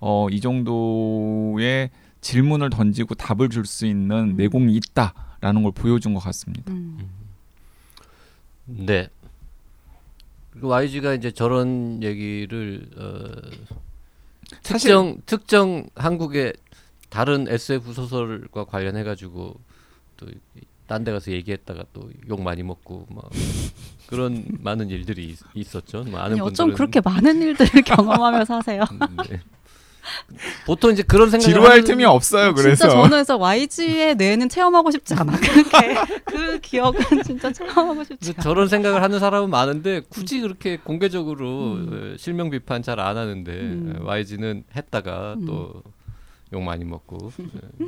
어 0.00 0.28
이 0.30 0.40
정도의 0.40 1.90
질문을 2.20 2.70
던지고 2.70 3.14
답을 3.14 3.48
줄 3.50 3.66
수 3.66 3.86
있는 3.86 4.30
음. 4.32 4.36
내공이 4.36 4.74
있다라는 4.76 5.62
걸 5.62 5.72
보여준 5.72 6.14
것 6.14 6.20
같습니다. 6.20 6.72
음. 8.68 8.86
네. 8.86 9.08
그리고 10.50 10.68
YG가 10.68 11.14
이제 11.14 11.30
저런 11.30 12.02
얘기를 12.02 12.88
어, 12.96 13.28
사실- 14.62 14.90
특정 14.90 15.16
특정 15.26 15.86
한국의 15.96 16.52
다른 17.10 17.46
SF 17.48 17.92
소설과 17.92 18.64
관련해 18.64 19.02
가지고 19.04 19.60
또 20.16 20.26
딴 20.86 21.02
데 21.02 21.12
가서 21.12 21.32
얘기했다가 21.32 21.84
또 21.94 22.10
욕 22.28 22.42
많이 22.42 22.62
먹고 22.62 23.06
막 23.08 23.30
그런 24.06 24.44
많은 24.60 24.90
일들이 24.90 25.30
있, 25.30 25.38
있었죠. 25.54 26.04
뭐 26.04 26.20
아니, 26.20 26.34
어쩜 26.38 26.68
분들은 26.68 26.74
그렇게 26.76 27.00
많은 27.00 27.40
일들을 27.40 27.82
경험하며 27.84 28.44
사세요? 28.44 28.84
음, 28.92 28.98
네. 29.28 29.40
보통 30.66 30.90
이제 30.92 31.02
그런 31.02 31.30
생각을 31.30 31.52
지루할 31.54 31.78
하는- 31.80 31.86
틈이 31.86 32.04
없어요. 32.04 32.54
그래서 32.54 32.76
진짜 32.84 32.88
저는 32.94 33.10
그래서 33.10 33.36
YG의 33.36 34.16
뇌는 34.16 34.48
체험하고 34.48 34.90
싶지 34.90 35.14
않아. 35.14 35.36
그렇게 35.38 35.94
그 36.24 36.58
기억은 36.60 37.22
진짜 37.24 37.52
체험하고 37.52 38.04
싶지 38.04 38.30
않아. 38.32 38.42
저런 38.42 38.68
생각을 38.68 39.02
하는 39.02 39.18
사람은 39.18 39.50
많은데 39.50 40.00
굳이 40.08 40.40
그렇게 40.40 40.76
공개적으로 40.76 41.72
음. 41.74 42.12
어, 42.14 42.16
실명 42.18 42.50
비판 42.50 42.82
잘 42.82 43.00
안 43.00 43.16
하는데 43.16 43.52
음. 43.52 43.96
어, 44.00 44.04
YG는 44.04 44.64
했다가 44.76 45.34
음. 45.38 45.46
또욕 45.46 46.64
많이 46.64 46.84
먹고 46.84 47.32
예. 47.40 47.86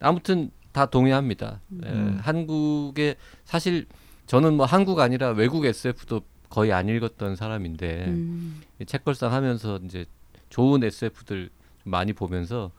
아무튼 0.00 0.50
다 0.72 0.86
동의합니다. 0.86 1.60
예, 1.84 1.88
음. 1.88 2.18
한국의 2.22 3.16
사실 3.44 3.86
저는 4.26 4.54
뭐 4.54 4.64
한국 4.66 5.00
아니라 5.00 5.30
외국 5.30 5.64
SF도 5.66 6.22
거의 6.48 6.72
안 6.72 6.88
읽었던 6.88 7.36
사람인데 7.36 8.04
음. 8.08 8.62
이 8.78 8.86
책걸상 8.86 9.32
하면서 9.32 9.78
이제 9.84 10.06
좋은 10.52 10.84
SF들 10.84 11.48
많이 11.82 12.12
보면서 12.12 12.70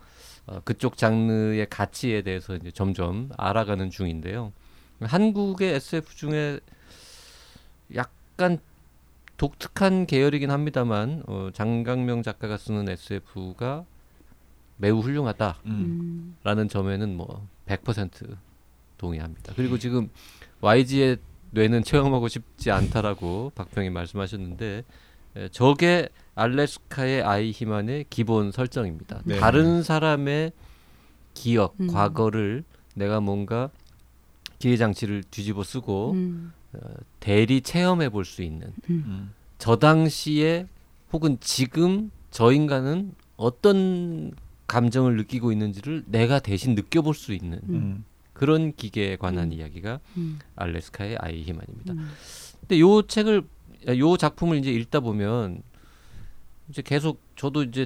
어, 0.45 0.59
그쪽 0.63 0.95
장르의 0.95 1.67
가치에 1.69 2.21
대해서 2.21 2.55
이제 2.55 2.69
점점 2.71 3.29
알아가는 3.35 3.89
중인데요. 3.89 4.53
한국의 5.01 5.73
SF 5.75 6.15
중에 6.15 6.59
약간 7.95 8.59
독특한 9.37 10.05
계열이긴 10.05 10.51
합니다만 10.51 11.23
어, 11.25 11.49
장강명 11.51 12.21
작가가 12.21 12.57
쓰는 12.57 12.87
SF가 12.87 13.85
매우 14.77 14.99
훌륭하다라는 14.99 15.63
음. 15.65 16.35
음. 16.45 16.67
점에는 16.67 17.17
뭐 17.17 17.47
100% 17.65 18.37
동의합니다. 18.97 19.53
그리고 19.55 19.79
지금 19.79 20.09
YG의 20.61 21.17
뇌는 21.51 21.83
체험하고 21.83 22.27
싶지 22.27 22.69
않다라고 22.69 23.51
박평이 23.55 23.89
말씀하셨는데 23.89 24.65
에, 24.77 24.83
저게 25.51 26.09
알래스카의 26.35 27.23
아이 27.23 27.51
히만의 27.51 28.05
기본 28.09 28.51
설정입니다. 28.51 29.21
네. 29.25 29.39
다른 29.39 29.83
사람의 29.83 30.51
기억, 31.33 31.75
음. 31.79 31.87
과거를 31.87 32.63
내가 32.95 33.19
뭔가 33.19 33.69
기회 34.59 34.77
장치를 34.77 35.23
뒤집어 35.29 35.63
쓰고 35.63 36.11
음. 36.11 36.53
대리 37.19 37.61
체험해 37.61 38.09
볼 38.09 38.25
수 38.25 38.41
있는 38.41 38.73
음. 38.89 39.31
저 39.57 39.75
당시에 39.75 40.67
혹은 41.11 41.37
지금 41.39 42.11
저 42.31 42.51
인간은 42.51 43.13
어떤 43.37 44.31
감정을 44.67 45.17
느끼고 45.17 45.51
있는지를 45.51 46.03
내가 46.07 46.39
대신 46.39 46.73
느껴볼 46.75 47.13
수 47.13 47.33
있는 47.33 47.59
음. 47.69 48.05
그런 48.33 48.73
기계에 48.73 49.15
관한 49.17 49.49
음. 49.49 49.53
이야기가 49.53 49.99
음. 50.17 50.39
알래스카의 50.55 51.17
아이 51.19 51.43
히만입니다. 51.43 51.93
음. 51.93 52.09
근데 52.61 52.79
요 52.79 53.01
책을 53.03 53.43
요 53.87 54.17
작품을 54.17 54.57
이제 54.57 54.71
읽다 54.71 54.99
보면 54.99 55.61
이제 56.69 56.81
계속 56.81 57.19
저도 57.35 57.63
이제 57.63 57.85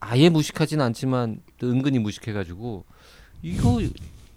아예 0.00 0.28
무식하진 0.28 0.80
않지만 0.80 1.40
또 1.58 1.68
은근히 1.70 1.98
무식해가지고 1.98 2.84
이거 3.42 3.80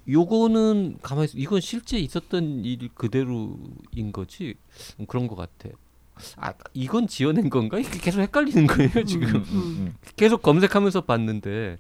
요거는 0.10 1.00
가만히 1.01 1.27
있- 1.34 1.36
이건 1.36 1.60
실제 1.60 1.98
있었던 2.00 2.63
일 2.63 2.89
그대로인 2.96 4.12
거지 4.13 4.56
음, 5.00 5.06
그런 5.06 5.27
것 5.27 5.36
같아. 5.36 5.70
아 6.38 6.53
이건 6.74 7.08
지어낸 7.08 7.50
건가? 7.50 7.77
이게 7.77 8.00
계속 8.00 8.22
헷갈리는 8.22 8.65
거예요 8.67 9.03
지금. 9.06 9.27
음, 9.36 9.44
음, 9.51 9.94
계속 10.15 10.41
검색하면서 10.41 11.01
봤는데 11.01 11.77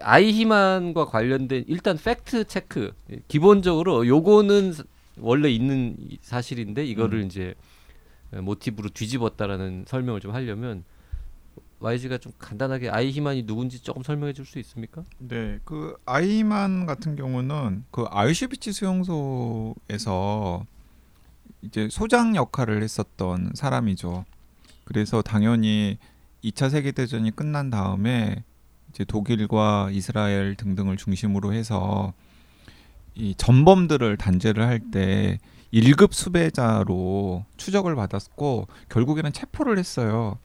아이히만과 0.00 1.06
관련된 1.06 1.64
일단 1.68 1.96
팩트 1.98 2.44
체크 2.46 2.92
기본적으로 3.28 4.06
요거는 4.06 4.74
원래 5.18 5.50
있는 5.50 5.96
사실인데 6.22 6.84
이거를 6.86 7.20
음. 7.20 7.26
이제 7.26 7.54
모티브로 8.40 8.90
뒤집었다라는 8.90 9.84
설명을 9.86 10.20
좀 10.20 10.32
하려면 10.34 10.84
YG가 11.80 12.18
좀 12.18 12.32
간단하게 12.38 12.88
아이히만이 12.90 13.44
누군지 13.44 13.82
조금 13.82 14.02
설명해 14.02 14.32
줄 14.34 14.46
수 14.46 14.58
있습니까? 14.60 15.02
네, 15.18 15.58
그 15.64 15.96
아이만 16.06 16.86
같은 16.86 17.16
경우는 17.16 17.84
그 17.90 18.04
아우슈비츠 18.08 18.72
수용소에서 18.72 20.64
이제 21.62 21.88
소장 21.90 22.34
역할을 22.36 22.82
했었던 22.82 23.50
사람이죠. 23.54 24.24
그래서 24.84 25.22
당연히 25.22 25.98
2차 26.44 26.70
세계 26.70 26.92
대전이 26.92 27.30
끝난 27.32 27.70
다음에 27.70 28.44
이제 28.90 29.04
독일과 29.04 29.90
이스라엘 29.92 30.54
등등을 30.56 30.96
중심으로 30.96 31.52
해서 31.52 32.12
이 33.14 33.34
전범들을 33.36 34.16
단죄를 34.16 34.66
할 34.66 34.80
때 34.90 35.38
1급 35.72 36.12
수배자로 36.12 37.44
추적을 37.56 37.94
받았고 37.94 38.68
결국에는 38.90 39.32
체포를 39.32 39.78
했어요. 39.78 40.38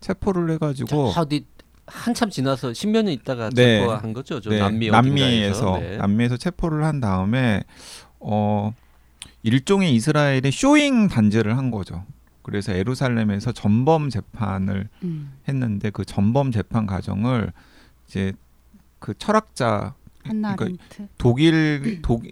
체포를 0.00 0.50
해가지고 0.50 0.88
저 0.88 1.20
어디 1.20 1.46
한참 1.86 2.30
지나서 2.30 2.72
십몇 2.72 3.04
년 3.04 3.14
있다가 3.14 3.50
네. 3.50 3.80
체포한 3.80 4.12
거죠. 4.12 4.40
저 4.40 4.50
네, 4.50 4.58
남미 4.58 4.90
남미에서. 4.90 5.78
네. 5.78 5.96
남미에서 5.96 6.36
체포를 6.36 6.84
한 6.84 7.00
다음에 7.00 7.62
어 8.20 8.74
일종의 9.42 9.94
이스라엘의 9.94 10.50
showing 10.52 11.08
단죄를 11.08 11.56
한 11.56 11.70
거죠. 11.70 12.04
그래서 12.42 12.72
에루살렘에서 12.72 13.52
전범 13.52 14.10
재판을 14.10 14.88
음. 15.02 15.32
했는데 15.48 15.90
그 15.90 16.04
전범 16.04 16.52
재판 16.52 16.86
과정을 16.86 17.52
이제 18.06 18.34
그 18.98 19.14
철학자 19.16 19.94
한나 20.22 20.56
그러니까. 20.56 20.84
독일 21.18 22.00
독 22.02 22.24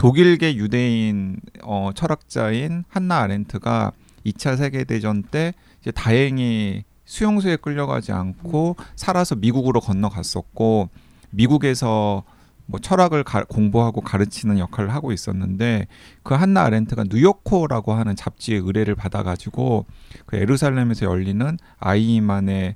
독일계 0.00 0.56
유대인 0.56 1.36
어, 1.62 1.90
철학자인 1.94 2.84
한나 2.88 3.18
아렌트가 3.18 3.92
2차 4.24 4.56
세계 4.56 4.84
대전 4.84 5.22
때 5.22 5.52
이제 5.82 5.90
다행히 5.90 6.84
수용소에 7.04 7.56
끌려가지 7.56 8.10
않고 8.10 8.76
살아서 8.96 9.34
미국으로 9.34 9.80
건너갔었고 9.80 10.88
미국에서 11.28 12.22
뭐 12.64 12.80
철학을 12.80 13.24
가- 13.24 13.44
공부하고 13.44 14.00
가르치는 14.00 14.58
역할을 14.58 14.94
하고 14.94 15.12
있었는데 15.12 15.86
그 16.22 16.32
한나 16.32 16.62
아렌트가 16.62 17.04
뉴요커라고 17.10 17.92
하는 17.92 18.16
잡지의 18.16 18.60
의뢰를 18.60 18.94
받아가지고 18.94 19.84
그 20.24 20.36
에루살렘에서 20.36 21.04
열리는 21.04 21.58
아이만의 21.78 22.74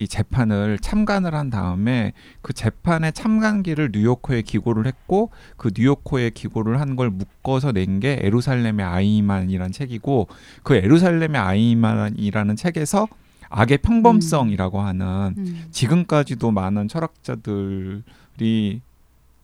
이 0.00 0.06
재판을 0.06 0.78
참관을 0.78 1.34
한 1.34 1.50
다음에 1.50 2.12
그 2.40 2.52
재판의 2.52 3.12
참관기를 3.12 3.90
뉴요커에 3.92 4.42
기고를 4.42 4.86
했고 4.86 5.30
그 5.56 5.70
뉴요커에 5.76 6.30
기고를 6.30 6.80
한 6.80 6.96
걸 6.96 7.10
묶어서 7.10 7.72
낸 7.72 8.00
게 8.00 8.18
에루살렘의 8.22 8.84
아이만이라는 8.86 9.72
책이고 9.72 10.28
그 10.62 10.74
에루살렘의 10.76 11.40
아이만이라는 11.40 12.56
책에서 12.56 13.08
악의 13.50 13.78
평범성이라고 13.78 14.80
하는 14.80 15.34
음. 15.38 15.64
지금까지도 15.70 16.50
많은 16.50 16.86
철학자들이 16.86 18.80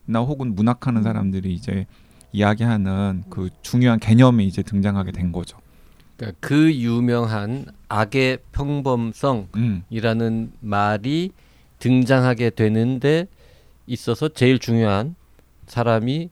나 0.06 0.20
혹은 0.20 0.54
문학하는 0.54 1.02
사람들이 1.02 1.52
이제 1.54 1.86
이야기하는 2.32 3.24
그 3.30 3.48
중요한 3.62 3.98
개념이 3.98 4.46
이제 4.46 4.62
등장하게 4.62 5.12
된 5.12 5.32
거죠. 5.32 5.56
그러니까 6.16 6.38
그 6.40 6.72
유명한 6.74 7.66
악의 7.94 8.38
평범성이라는 8.50 10.26
음, 10.26 10.52
말이 10.58 11.30
등장하게 11.78 12.50
되는데 12.50 13.28
있어서 13.86 14.28
제일 14.28 14.58
중요한 14.58 15.14
사람이 15.66 16.28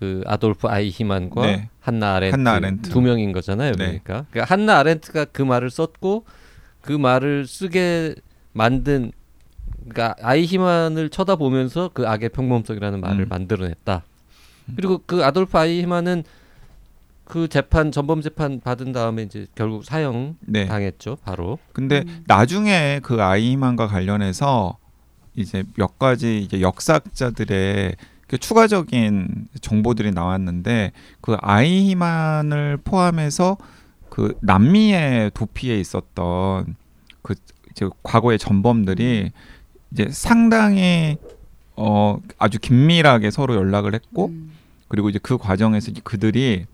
그 0.00 0.22
아돌프 0.26 0.66
아이히만과 0.66 1.46
네. 1.46 1.68
한나 1.78 2.16
아렌트, 2.16 2.34
한나 2.34 2.54
아렌트. 2.54 2.90
두 2.90 3.00
명인 3.00 3.30
거잖아요. 3.30 3.72
네. 3.72 4.00
그러니까. 4.02 4.26
그러니까 4.30 4.52
한나 4.52 4.78
아렌트가 4.78 5.26
그 5.26 5.42
말을 5.42 5.70
썼고 5.70 6.24
그 6.80 6.92
말을 6.92 7.46
쓰게 7.46 8.16
만든 8.52 9.12
그러니까 9.88 10.16
아이히만을 10.20 11.10
쳐다보면서 11.10 11.90
그 11.94 12.08
악의 12.08 12.30
평범성이라는 12.30 13.00
말을 13.00 13.20
음. 13.20 13.28
만들어냈다. 13.28 14.02
그리고 14.74 15.00
그 15.06 15.24
아돌프 15.24 15.56
아이히만은 15.56 16.24
그 17.24 17.48
재판 17.48 17.90
전범 17.90 18.20
재판 18.20 18.60
받은 18.60 18.92
다음에 18.92 19.22
이제 19.22 19.46
결국 19.54 19.84
사형 19.84 20.36
네. 20.40 20.66
당했죠. 20.66 21.16
바로. 21.24 21.58
근데 21.72 22.04
음. 22.06 22.24
나중에 22.26 23.00
그 23.02 23.22
아이만과 23.22 23.86
관련해서 23.86 24.76
이제 25.34 25.64
몇 25.76 25.98
가지 25.98 26.38
이제 26.38 26.60
역사학자들의 26.60 27.96
그 28.28 28.38
추가적인 28.38 29.48
정보들이 29.60 30.12
나왔는데 30.12 30.92
그 31.20 31.36
아이만을 31.40 32.78
포함해서 32.84 33.56
그 34.08 34.36
남미의 34.42 35.32
도피에 35.34 35.78
있었던 35.80 36.76
그 37.22 37.34
이제 37.70 37.88
과거의 38.02 38.38
전범들이 38.38 39.32
이제 39.92 40.08
상당히 40.10 41.16
어 41.76 42.18
아주 42.38 42.58
긴밀하게 42.60 43.30
서로 43.30 43.56
연락을 43.56 43.94
했고 43.94 44.26
음. 44.26 44.52
그리고 44.88 45.08
이제 45.08 45.18
그 45.20 45.38
과정에서 45.38 45.90
이제 45.90 46.00
그들이 46.04 46.66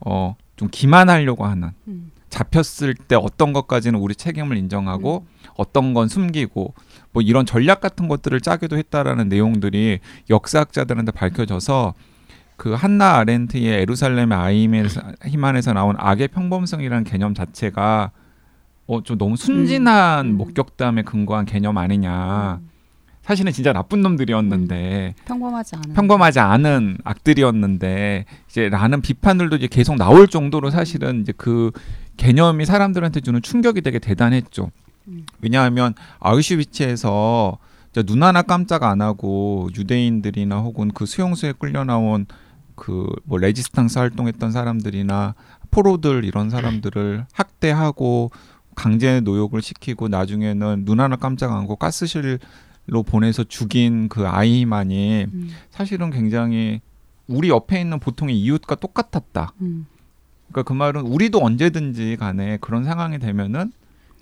어 0.00 0.36
좀 0.58 0.68
기만하려고 0.70 1.46
하는 1.46 1.70
음. 1.86 2.10
잡혔을 2.28 2.94
때 2.94 3.14
어떤 3.14 3.54
것까지는 3.54 3.98
우리 3.98 4.14
책임을 4.14 4.58
인정하고 4.58 5.24
어떤 5.56 5.94
건 5.94 6.08
숨기고 6.08 6.74
뭐 7.12 7.22
이런 7.22 7.46
전략 7.46 7.80
같은 7.80 8.06
것들을 8.06 8.38
짜기도 8.42 8.76
했다라는 8.76 9.30
내용들이 9.30 10.00
역사학자들한테 10.28 11.12
밝혀져서 11.12 11.94
그 12.56 12.74
한나 12.74 13.14
아렌트의 13.14 13.82
에루살렘의 13.82 14.36
아이맨에서 14.36 15.00
히만에서 15.24 15.72
나온 15.72 15.94
악의 15.96 16.28
평범성이라는 16.28 17.04
개념 17.04 17.32
자체가 17.32 18.10
어 18.88 19.00
좀 19.02 19.16
너무 19.16 19.36
순진한 19.36 20.26
음. 20.26 20.36
목격담에 20.38 21.02
근거한 21.02 21.44
개념 21.44 21.78
아니냐. 21.78 22.58
음. 22.60 22.68
사실은 23.28 23.52
진짜 23.52 23.74
나쁜 23.74 24.00
놈들이었는데 24.00 25.14
평범하지 25.26 25.76
않은. 25.76 25.92
평범하지 25.92 26.40
않은 26.40 26.96
악들이었는데 27.04 28.24
이제 28.48 28.70
라는 28.70 29.02
비판들도 29.02 29.56
이제 29.56 29.66
계속 29.66 29.96
나올 29.96 30.28
정도로 30.28 30.70
사실은 30.70 31.20
이제 31.20 31.34
그 31.36 31.70
개념이 32.16 32.64
사람들한테 32.64 33.20
주는 33.20 33.42
충격이 33.42 33.82
되게 33.82 33.98
대단했죠. 33.98 34.70
음. 35.08 35.26
왜냐하면 35.42 35.92
아우슈비츠에서 36.20 37.58
눈 38.06 38.22
하나 38.22 38.40
깜짝 38.40 38.82
안 38.84 39.02
하고 39.02 39.68
유대인들이나 39.76 40.60
혹은 40.60 40.90
그 40.94 41.04
수용소에 41.04 41.52
끌려 41.58 41.84
나온 41.84 42.24
그 42.76 43.06
뭐 43.24 43.36
레지스탕스 43.38 43.98
활동했던 43.98 44.52
사람들이나 44.52 45.34
포로들 45.70 46.24
이런 46.24 46.48
사람들을 46.48 47.26
학대하고 47.34 48.30
강제 48.74 49.20
노역을 49.20 49.60
시키고 49.60 50.08
나중에는 50.08 50.86
눈 50.86 51.00
하나 51.00 51.16
깜짝 51.16 51.52
안 51.52 51.58
하고 51.58 51.76
가스실 51.76 52.38
로 52.90 53.02
보내서 53.02 53.44
죽인 53.44 54.08
그 54.08 54.26
아이만이 54.26 55.26
음. 55.32 55.50
사실은 55.70 56.10
굉장히 56.10 56.80
우리 57.26 57.50
옆에 57.50 57.80
있는 57.80 57.98
보통의 58.00 58.38
이웃과 58.40 58.76
똑같았다. 58.76 59.52
음. 59.60 59.86
그러니까 60.50 60.62
그 60.66 60.72
말은 60.72 61.02
우리도 61.02 61.38
언제든지 61.44 62.16
간에 62.18 62.56
그런 62.62 62.84
상황이 62.84 63.18
되면은 63.18 63.72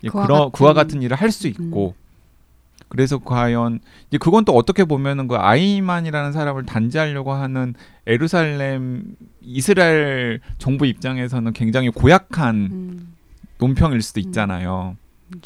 이 0.03 0.09
그와 0.09 0.27
그러, 0.27 0.47
같은- 0.47 0.53
그와 0.53 0.73
같은 0.73 1.01
일을 1.03 1.17
할 1.17 1.31
수 1.31 1.47
있고 1.47 1.95
그래서 2.89 3.19
과연 3.19 3.79
이제 4.09 4.19
그건 4.19 4.45
또 4.45 4.53
어떻게 4.53 4.85
보면은 4.85 5.29
그 5.29 5.37
아이만이라는 5.37 6.33
사람을 6.33 6.67
단죄하려고 6.67 7.33
하는 7.33 7.75
에루살렘 8.07 9.15
이스라엘 9.41 10.41
정부 10.59 10.87
입장에서는 10.87 11.53
굉장히 11.53 11.91
고약한 11.91 12.55
음. 12.73 13.15
논평일 13.59 14.03
수도 14.03 14.21
음. 14.21 14.23
있잖아요. 14.23 14.97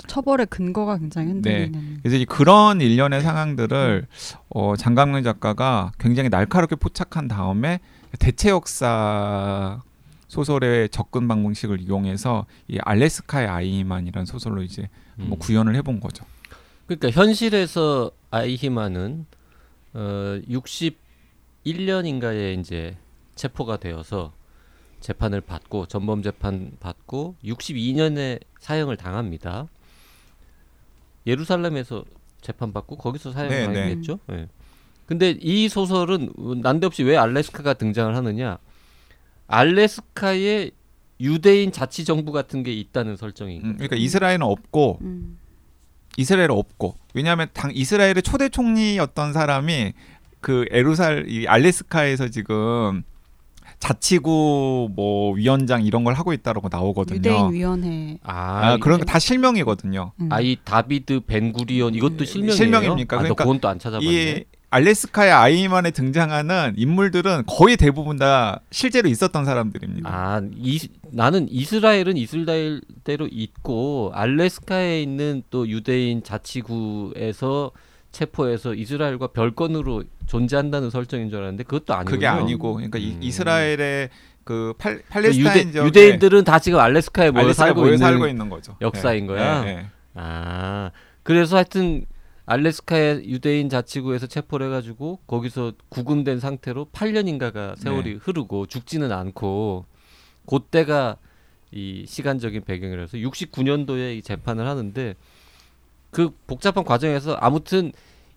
처벌의 0.07 0.47
근거가 0.47 0.99
굉장히 0.99 1.29
흔들리는. 1.29 1.99
그래서 2.03 2.17
이제 2.17 2.25
그런 2.25 2.81
일련의 2.81 3.21
상황들을 3.23 4.07
어, 4.51 4.77
장강민 4.77 5.25
작가가 5.25 5.91
굉장히 5.99 6.29
날카롭게 6.29 6.77
포착한 6.77 7.27
다음에 7.29 7.81
대체 8.19 8.51
역사 8.51 9.83
소설의 10.29 10.91
접근 10.91 11.27
방식을 11.29 11.81
이용해서 11.81 12.45
이 12.69 12.79
알래스카의 12.81 13.49
아이만이라는 13.49 14.27
소설로 14.27 14.63
이제 14.63 14.89
음. 15.19 15.31
뭐 15.31 15.39
구현을 15.39 15.75
해본 15.77 16.01
거죠. 16.01 16.27
그러니까 16.87 17.11
현실에서 17.11 18.11
아이히만은 18.31 19.25
어 19.95 20.41
61년인가에 20.49 22.61
이제 22.61 22.97
체포가 23.35 23.79
되어서 23.79 24.33
재판을 25.01 25.41
받고 25.41 25.87
전범 25.87 26.23
재판 26.23 26.73
받고 26.81 27.37
62년에 27.45 28.41
사형을 28.61 28.97
당합니다. 28.97 29.67
예루살렘에서 31.27 32.05
재판 32.41 32.73
받고 32.73 32.97
거기서 32.97 33.33
사형 33.33 33.49
네, 33.51 33.65
당했겠죠. 33.65 34.19
예. 34.33 34.49
근데 35.07 35.37
이 35.41 35.69
소설은 35.69 36.33
난데없이 36.63 37.03
왜 37.03 37.17
알래스카가 37.17 37.75
등장을 37.75 38.15
하느냐? 38.15 38.59
알래스카의 39.49 40.71
유대인 41.21 41.73
자치 41.73 42.05
정부 42.05 42.33
같은 42.33 42.63
게 42.63 42.73
있다는 42.73 43.17
설정인 43.17 43.59
음, 43.59 43.63
거예요. 43.63 43.77
그러니까 43.77 43.97
이스라엘은 43.97 44.43
없고 44.43 44.99
음. 45.03 45.39
이스라엘은 46.17 46.51
없고 46.51 46.97
왜냐하면 47.15 47.49
당 47.53 47.71
이스라엘의 47.75 48.23
초대 48.23 48.49
총리였던 48.49 49.33
사람이 49.33 49.93
그 50.41 50.65
에루살 50.71 51.27
이 51.29 51.47
알래스카에서 51.47 52.29
지금 52.29 53.03
자치구 53.81 54.91
뭐 54.95 55.33
위원장 55.35 55.83
이런 55.85 56.05
걸 56.05 56.15
하고 56.15 56.33
있다라고 56.33 56.69
나오거든요. 56.71 57.17
유대인 57.17 57.51
위원회. 57.53 58.19
아, 58.23 58.73
아, 58.73 58.77
그런 58.79 58.99
거다 59.01 59.19
실명이거든요. 59.19 60.13
음. 60.21 60.29
아이 60.31 60.57
다비드 60.63 61.21
벤구리온 61.27 61.95
이것도 61.95 62.25
실명이에요. 62.25 62.57
실명입니까? 62.57 63.17
아, 63.17 63.19
그러니까 63.21 63.43
너 63.43 63.47
그건 63.47 63.61
또 63.61 63.69
안 63.69 63.79
찾아봤네. 63.79 64.11
이 64.11 64.45
알래스카의 64.73 65.33
아이만에 65.33 65.91
등장하는 65.91 66.75
인물들은 66.77 67.45
거의 67.47 67.77
대부분 67.77 68.19
다 68.19 68.61
실제로 68.71 69.09
있었던 69.09 69.45
사람들입니다. 69.45 70.09
아, 70.09 70.41
이, 70.55 70.79
나는 71.11 71.49
이스라엘은 71.51 72.17
이스라엘대로 72.17 73.29
있고 73.33 74.13
알래스카에 74.15 75.03
있는 75.03 75.43
또 75.51 75.67
유대인 75.69 76.23
자치구에서 76.23 77.73
체포해서 78.13 78.75
이스라엘과 78.75 79.29
별건으로 79.29 80.05
존재한다는 80.27 80.91
설정인 80.91 81.31
줄 81.31 81.39
알았는데 81.39 81.65
그것도 81.65 81.95
아니고요. 81.95 82.15
그게 82.15 82.27
아니고 82.27 82.75
그러니까 82.75 82.99
이- 82.99 83.13
음. 83.13 83.23
이스라엘의 83.23 84.11
그 84.45 84.75
팔, 84.79 84.97
그 84.99 85.03
팔레스타인 85.09 85.69
유대, 85.69 85.73
지역에 85.73 85.87
유대인들은 85.89 86.45
다 86.45 86.59
지금 86.59 86.81
알래스카에 86.81 87.31
모여 87.31 87.43
알래스카에 87.45 87.67
살고 87.69 87.81
모여 87.83 87.93
있는 87.93 87.99
살고 88.07 88.27
있는 88.27 88.49
거죠. 88.49 88.77
역사인 88.81 89.25
예, 89.25 89.27
거야? 89.27 89.65
예, 89.65 89.69
예. 89.69 89.87
아 90.15 90.91
그래서 91.23 91.57
하여튼 91.57 92.05
알래스카의 92.47 93.29
유대인 93.29 93.69
자치구에서 93.69 94.27
체포를 94.27 94.67
해가지고 94.67 95.21
거기서 95.29 95.73
구금된 95.89 96.41
상태로 96.41 96.89
8년인가가 96.93 97.79
세월이 97.79 98.15
네. 98.15 98.19
흐르고 98.21 98.67
죽지는 98.67 99.13
않고 99.13 99.85
그때가 100.47 101.17
이 101.71 102.05
시간적인 102.09 102.63
배경이라서 102.65 103.19
69년도에 103.19 104.17
이 104.19 104.23
재판을 104.23 104.67
하는데 104.67 105.15
그 106.11 106.31
복잡한 106.47 106.85
과정에서 106.85 107.35
아무튼 107.35 107.93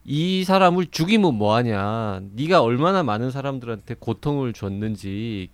이 0.05 0.43
사람을 0.43 0.88
죽이면 0.88 1.36
뭐하냐 1.36 2.21
네가 2.33 2.62
얼마나 2.62 3.03
많은 3.03 3.31
사람들한테 3.31 3.95
고통을 3.99 4.53
줬는지 4.53 5.49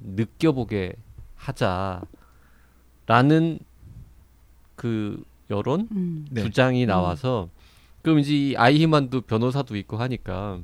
느껴보게 0.00 0.94
하자라는 1.36 2.06
그 4.76 5.22
여론 5.50 5.88
음. 5.92 6.26
네. 6.30 6.42
주장이 6.42 6.86
나와서 6.86 7.48
그럼 8.02 8.20
이제 8.20 8.34
이 8.34 8.56
아이히만도 8.56 9.22
변호사도 9.22 9.76
있고 9.76 9.98
하니까 9.98 10.60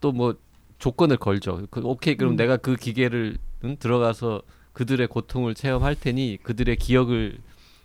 또 0.00 0.12
뭐 0.12 0.34
조건을 0.80 1.18
걸죠. 1.18 1.66
그 1.70 1.80
오케이 1.84 2.16
그럼 2.16 2.32
음. 2.32 2.36
내가 2.36 2.56
그 2.56 2.74
기계를 2.74 3.36
응, 3.64 3.76
들어가서 3.78 4.42
그들의 4.72 5.06
고통을 5.06 5.54
체험할 5.54 5.94
테니 5.94 6.38
그들의 6.42 6.76
기억을 6.76 7.38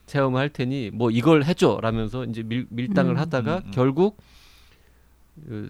체험할 0.05 0.49
테니 0.49 0.91
뭐 0.93 1.09
이걸 1.11 1.43
해줘라면서 1.43 2.25
이제 2.25 2.43
밀, 2.43 2.67
밀당을 2.69 3.15
음. 3.15 3.17
하다가 3.17 3.57
음, 3.57 3.61
음. 3.65 3.71
결국 3.71 4.17
그, 5.47 5.69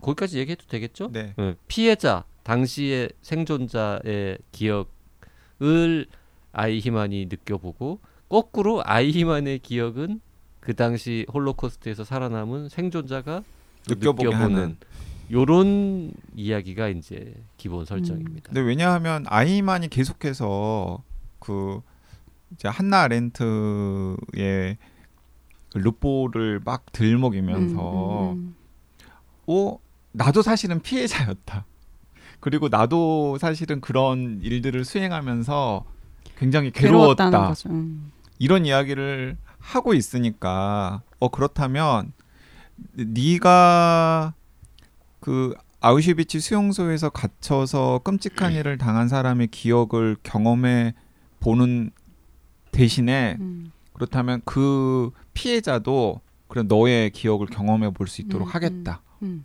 거기까지 0.00 0.38
얘기해도 0.38 0.66
되겠죠? 0.66 1.10
네. 1.12 1.34
어, 1.36 1.54
피해자 1.68 2.24
당시의 2.42 3.10
생존자의 3.22 4.38
기억을 4.52 6.06
아이히만이 6.52 7.26
느껴보고 7.26 8.00
거꾸로 8.28 8.82
아이히만의 8.84 9.58
기억은 9.60 10.20
그 10.60 10.74
당시 10.74 11.26
홀로코스트에서 11.32 12.04
살아남은 12.04 12.68
생존자가 12.68 13.42
느껴보게 13.88 14.28
느껴보는. 14.28 14.76
요런 15.32 16.12
이야기가 16.34 16.88
이제 16.88 17.34
기본 17.56 17.84
설정입니다. 17.84 18.48
근데 18.48 18.60
왜냐하면 18.60 19.24
아이만이 19.28 19.88
계속해서 19.88 21.02
그 21.38 21.80
이제 22.52 22.68
한나 22.68 23.02
아렌트의 23.02 24.76
그 25.72 25.78
르포를 25.78 26.60
막 26.64 26.90
들먹이면서 26.92 28.32
음, 28.32 28.36
음, 28.36 28.54
오 29.46 29.78
나도 30.12 30.42
사실은 30.42 30.80
피해자였다. 30.80 31.64
그리고 32.40 32.68
나도 32.68 33.38
사실은 33.38 33.80
그런 33.80 34.40
일들을 34.42 34.84
수행하면서 34.84 35.84
굉장히 36.36 36.70
괴로웠다. 36.70 37.54
음. 37.66 38.10
이런 38.38 38.64
이야기를 38.66 39.36
하고 39.58 39.94
있으니까 39.94 41.02
어 41.18 41.28
그렇다면 41.28 42.12
네가 42.94 44.34
그 45.20 45.54
아우슈비츠 45.80 46.40
수용소에서 46.40 47.10
갇혀서 47.10 48.00
끔찍한 48.04 48.52
일을 48.52 48.78
당한 48.78 49.08
사람의 49.08 49.48
기억을 49.48 50.16
경험해 50.22 50.94
보는 51.40 51.90
대신에 52.70 53.36
음. 53.40 53.72
그렇다면 53.92 54.40
그 54.44 55.10
피해자도 55.34 56.20
그런 56.48 56.66
너의 56.68 57.10
기억을 57.10 57.46
경험해 57.46 57.90
볼 57.90 58.06
수 58.08 58.22
있도록 58.22 58.48
음, 58.48 58.52
하겠다. 58.54 59.02
음. 59.22 59.44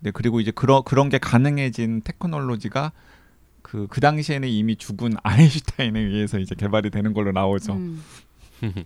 네, 0.00 0.10
그리고 0.10 0.40
이제 0.40 0.50
그런 0.50 0.82
그런 0.84 1.08
게 1.08 1.18
가능해진 1.18 2.02
테크놀로지가 2.02 2.92
그, 3.62 3.86
그 3.88 4.00
당시에는 4.00 4.48
이미 4.48 4.76
죽은 4.76 5.14
아인슈타인에 5.22 5.98
의해서 6.00 6.38
이제 6.38 6.54
개발이 6.54 6.90
되는 6.90 7.12
걸로 7.12 7.32
나오죠. 7.32 7.72
음. 7.74 8.02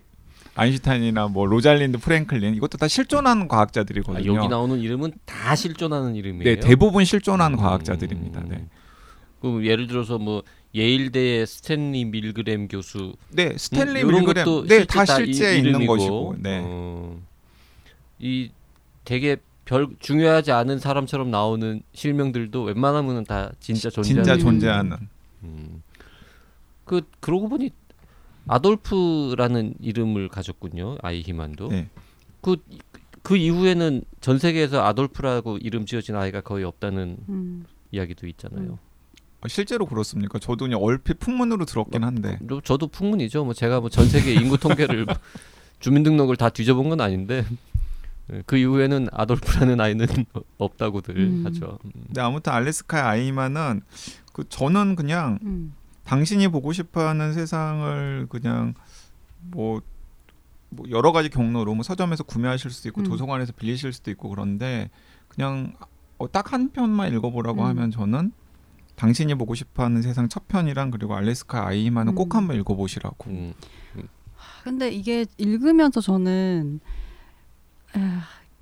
아인슈타인이나 0.55 1.27
뭐 1.29 1.45
로잘린드 1.45 1.99
프랭클린 1.99 2.55
이것도 2.55 2.77
다 2.77 2.87
실존하는 2.87 3.43
아, 3.43 3.47
과학자들이거든요. 3.47 4.35
여기 4.35 4.47
나오는 4.49 4.79
이름은 4.79 5.13
다 5.25 5.55
실존하는 5.55 6.15
이름이에요. 6.15 6.43
네, 6.43 6.59
대부분 6.59 7.05
실존한 7.05 7.53
음, 7.53 7.57
과학자들입니다. 7.57 8.43
네. 8.49 8.67
그럼 9.39 9.65
예를 9.65 9.87
들어서 9.87 10.17
뭐 10.17 10.43
예일대의 10.73 11.45
스탠리 11.47 12.05
밀그램 12.05 12.67
교수 12.67 13.13
네, 13.29 13.55
스탠리 13.57 14.01
음, 14.03 14.07
밀그램 14.07 14.45
것도 14.45 14.65
네, 14.67 14.85
다 14.85 15.03
이- 15.03 15.05
실제 15.33 15.57
있는 15.57 15.71
이름이고, 15.71 15.93
것이고. 15.97 16.35
네. 16.39 16.61
어, 16.63 17.19
이 18.19 18.51
되게 19.03 19.37
별 19.65 19.87
중요하지 19.99 20.51
않은 20.51 20.79
사람처럼 20.79 21.29
나오는 21.31 21.81
실명들도 21.93 22.63
웬만하면은 22.63 23.25
다 23.25 23.51
진짜 23.59 23.89
존재하는 23.89 24.23
진짜 24.23 24.33
음. 24.35 24.39
존재하는 24.39 24.97
음. 25.43 25.83
그 26.85 27.01
그러고 27.19 27.47
보니 27.49 27.71
아돌프라는 28.47 29.75
이름을 29.79 30.29
가졌군요. 30.29 30.97
아이히만도. 31.01 31.67
네. 31.69 31.89
그, 32.41 32.57
그 33.21 33.37
이후에는 33.37 34.03
전 34.19 34.39
세계에서 34.39 34.83
아돌프라고 34.83 35.57
이름 35.57 35.85
지어진 35.85 36.15
아이가 36.15 36.41
거의 36.41 36.63
없다는 36.65 37.17
음. 37.29 37.65
이야기도 37.91 38.27
있잖아요. 38.27 38.79
어, 39.43 39.47
실제로 39.47 39.85
그렇습니까? 39.85 40.39
저도 40.39 40.65
그냥 40.65 40.79
얼핏 40.81 41.19
풍문으로 41.19 41.65
들었긴 41.65 42.03
한데. 42.03 42.37
저- 42.47 42.61
저도 42.61 42.87
풍문이죠. 42.87 43.43
뭐 43.43 43.53
제가 43.53 43.79
뭐 43.79 43.89
전 43.89 44.07
세계 44.07 44.33
인구 44.33 44.57
통계를 44.57 45.05
주민등록을 45.79 46.35
다 46.37 46.49
뒤져본 46.49 46.89
건 46.89 47.01
아닌데 47.01 47.43
예, 48.31 48.43
그 48.45 48.55
이후에는 48.57 49.07
아돌프라는 49.11 49.81
아이는 49.81 50.05
없다고들 50.59 51.17
음. 51.17 51.45
하죠. 51.47 51.79
음. 51.85 51.91
근데 52.07 52.21
아무튼 52.21 52.53
알래스카의 52.53 53.03
아이만은 53.03 53.81
그 54.31 54.43
저는 54.47 54.95
그냥 54.95 55.39
음. 55.43 55.73
당신이 56.03 56.47
보고 56.49 56.71
싶어하는 56.71 57.33
세상을 57.33 58.27
그냥 58.29 58.75
뭐, 59.41 59.81
뭐 60.69 60.85
여러 60.91 61.11
가지 61.11 61.29
경로로 61.29 61.73
뭐 61.73 61.83
서점에서 61.83 62.23
구매하실 62.23 62.69
수도 62.69 62.89
있고 62.89 63.01
음. 63.01 63.05
도서관에서 63.05 63.53
빌리실 63.53 63.91
수도 63.91 64.11
있고 64.11 64.29
그런데 64.29 64.89
그냥 65.27 65.73
어, 66.19 66.31
딱한 66.31 66.71
편만 66.71 67.11
읽어보라고 67.15 67.63
음. 67.63 67.67
하면 67.67 67.89
저는 67.91 68.31
당신이 69.01 69.33
보고 69.33 69.55
싶어하는 69.55 70.03
세상 70.03 70.29
첫 70.29 70.47
편이랑 70.47 70.91
그리고 70.91 71.15
알래스카 71.15 71.65
아이만은 71.65 72.13
꼭 72.13 72.35
음. 72.35 72.37
한번 72.37 72.57
읽어보시라고. 72.57 73.31
음. 73.31 73.53
근데 74.63 74.91
이게 74.91 75.25
읽으면서 75.39 76.01
저는 76.01 76.79
에, 77.95 77.99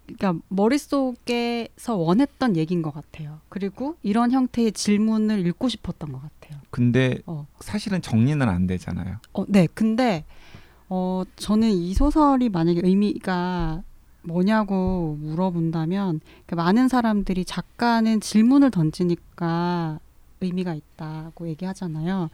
그러니까 0.05 0.41
머릿속에서 0.47 1.97
원했던 1.97 2.55
얘기인 2.55 2.81
것 2.81 2.93
같아요. 2.93 3.41
그리고 3.49 3.97
이런 4.01 4.31
형태의 4.31 4.71
질문을 4.71 5.45
읽고 5.45 5.67
싶었던 5.67 6.13
것 6.13 6.21
같아요. 6.21 6.61
근데 6.69 7.19
어. 7.25 7.45
사실은 7.59 8.01
정리는 8.01 8.47
안 8.47 8.65
되잖아요. 8.65 9.17
어, 9.33 9.45
네. 9.49 9.67
근데 9.73 10.23
어, 10.87 11.23
저는 11.35 11.69
이 11.69 11.93
소설이 11.93 12.47
만약에 12.47 12.79
의미가 12.81 13.83
뭐냐고 14.21 15.17
물어본다면 15.19 16.21
그러니까 16.45 16.55
많은 16.55 16.87
사람들이 16.87 17.43
작가는 17.43 18.21
질문을 18.21 18.71
던지니까 18.71 19.99
의미가 20.41 20.73
있다고 20.73 21.47
얘기하잖아요. 21.49 22.29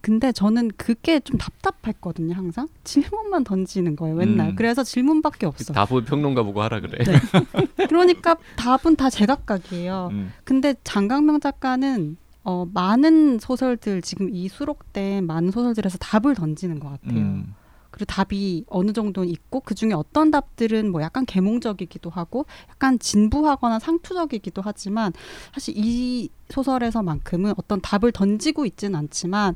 근데 0.00 0.32
저는 0.32 0.72
그게 0.76 1.20
좀 1.20 1.38
답답했거든요, 1.38 2.34
항상. 2.34 2.66
질문만 2.82 3.44
던지는 3.44 3.94
거예요, 3.94 4.16
맨날. 4.16 4.50
음. 4.50 4.56
그래서 4.56 4.82
질문밖에 4.82 5.46
없어. 5.46 5.72
다보 5.72 6.02
평론가 6.02 6.42
보고 6.42 6.60
하라 6.60 6.80
그래. 6.80 7.04
네. 7.04 7.86
그러니까 7.86 8.36
답은 8.56 8.96
다 8.96 9.08
제각각이에요. 9.08 10.08
음. 10.10 10.32
근데 10.42 10.74
장강명 10.82 11.38
작가는 11.38 12.16
어, 12.42 12.66
많은 12.74 13.38
소설들 13.38 14.02
지금 14.02 14.28
이 14.32 14.48
수록된 14.48 15.24
많은 15.24 15.52
소설들에서 15.52 15.98
답을 15.98 16.34
던지는 16.34 16.80
것 16.80 16.88
같아요. 16.88 17.20
음. 17.20 17.54
그리고 17.92 18.06
답이 18.06 18.64
어느 18.68 18.92
정도는 18.92 19.28
있고 19.28 19.60
그 19.60 19.74
중에 19.74 19.92
어떤 19.92 20.30
답들은 20.30 20.90
뭐 20.90 21.02
약간 21.02 21.24
계몽적이기도 21.26 22.10
하고 22.10 22.46
약간 22.70 22.98
진부하거나 22.98 23.78
상투적이기도 23.78 24.62
하지만 24.64 25.12
사실 25.54 25.74
이 25.76 26.30
소설에서만큼은 26.48 27.54
어떤 27.58 27.80
답을 27.80 28.10
던지고 28.12 28.66
있지는 28.66 28.98
않지만 28.98 29.54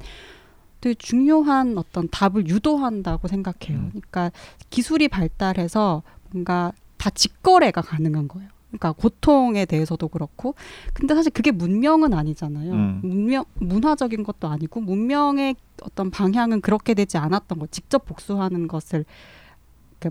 되게 0.81 0.95
중요한 0.95 1.79
어떤 1.79 2.09
답을 2.09 2.47
유도한다고 2.47 3.27
생각해요. 3.27 3.79
음. 3.79 3.89
그러니까 3.91 4.31
기술이 4.71 5.09
발달해서 5.09 6.03
뭔가 6.31 6.73
다 6.99 7.11
직거래가 7.11 7.81
가능한 7.81 8.29
거예요. 8.29 8.51
그러니까 8.79 8.93
고통에 8.93 9.65
대해서도 9.65 10.09
그렇고 10.09 10.55
근데 10.93 11.15
사실 11.15 11.33
그게 11.33 11.51
문명은 11.51 12.15
아니잖아요. 12.15 12.73
음. 12.73 13.01
문명 13.03 13.45
문화적인 13.55 14.23
것도 14.23 14.49
아니고 14.49 14.81
문명의 14.81 15.57
어떤 15.83 16.11
방향은 16.11 16.61
그렇게 16.61 16.95
되지 16.95 17.19
않았던 17.19 17.59
거. 17.59 17.67
직접 17.67 18.05
복수하는 18.05 18.69
것을 18.69 19.05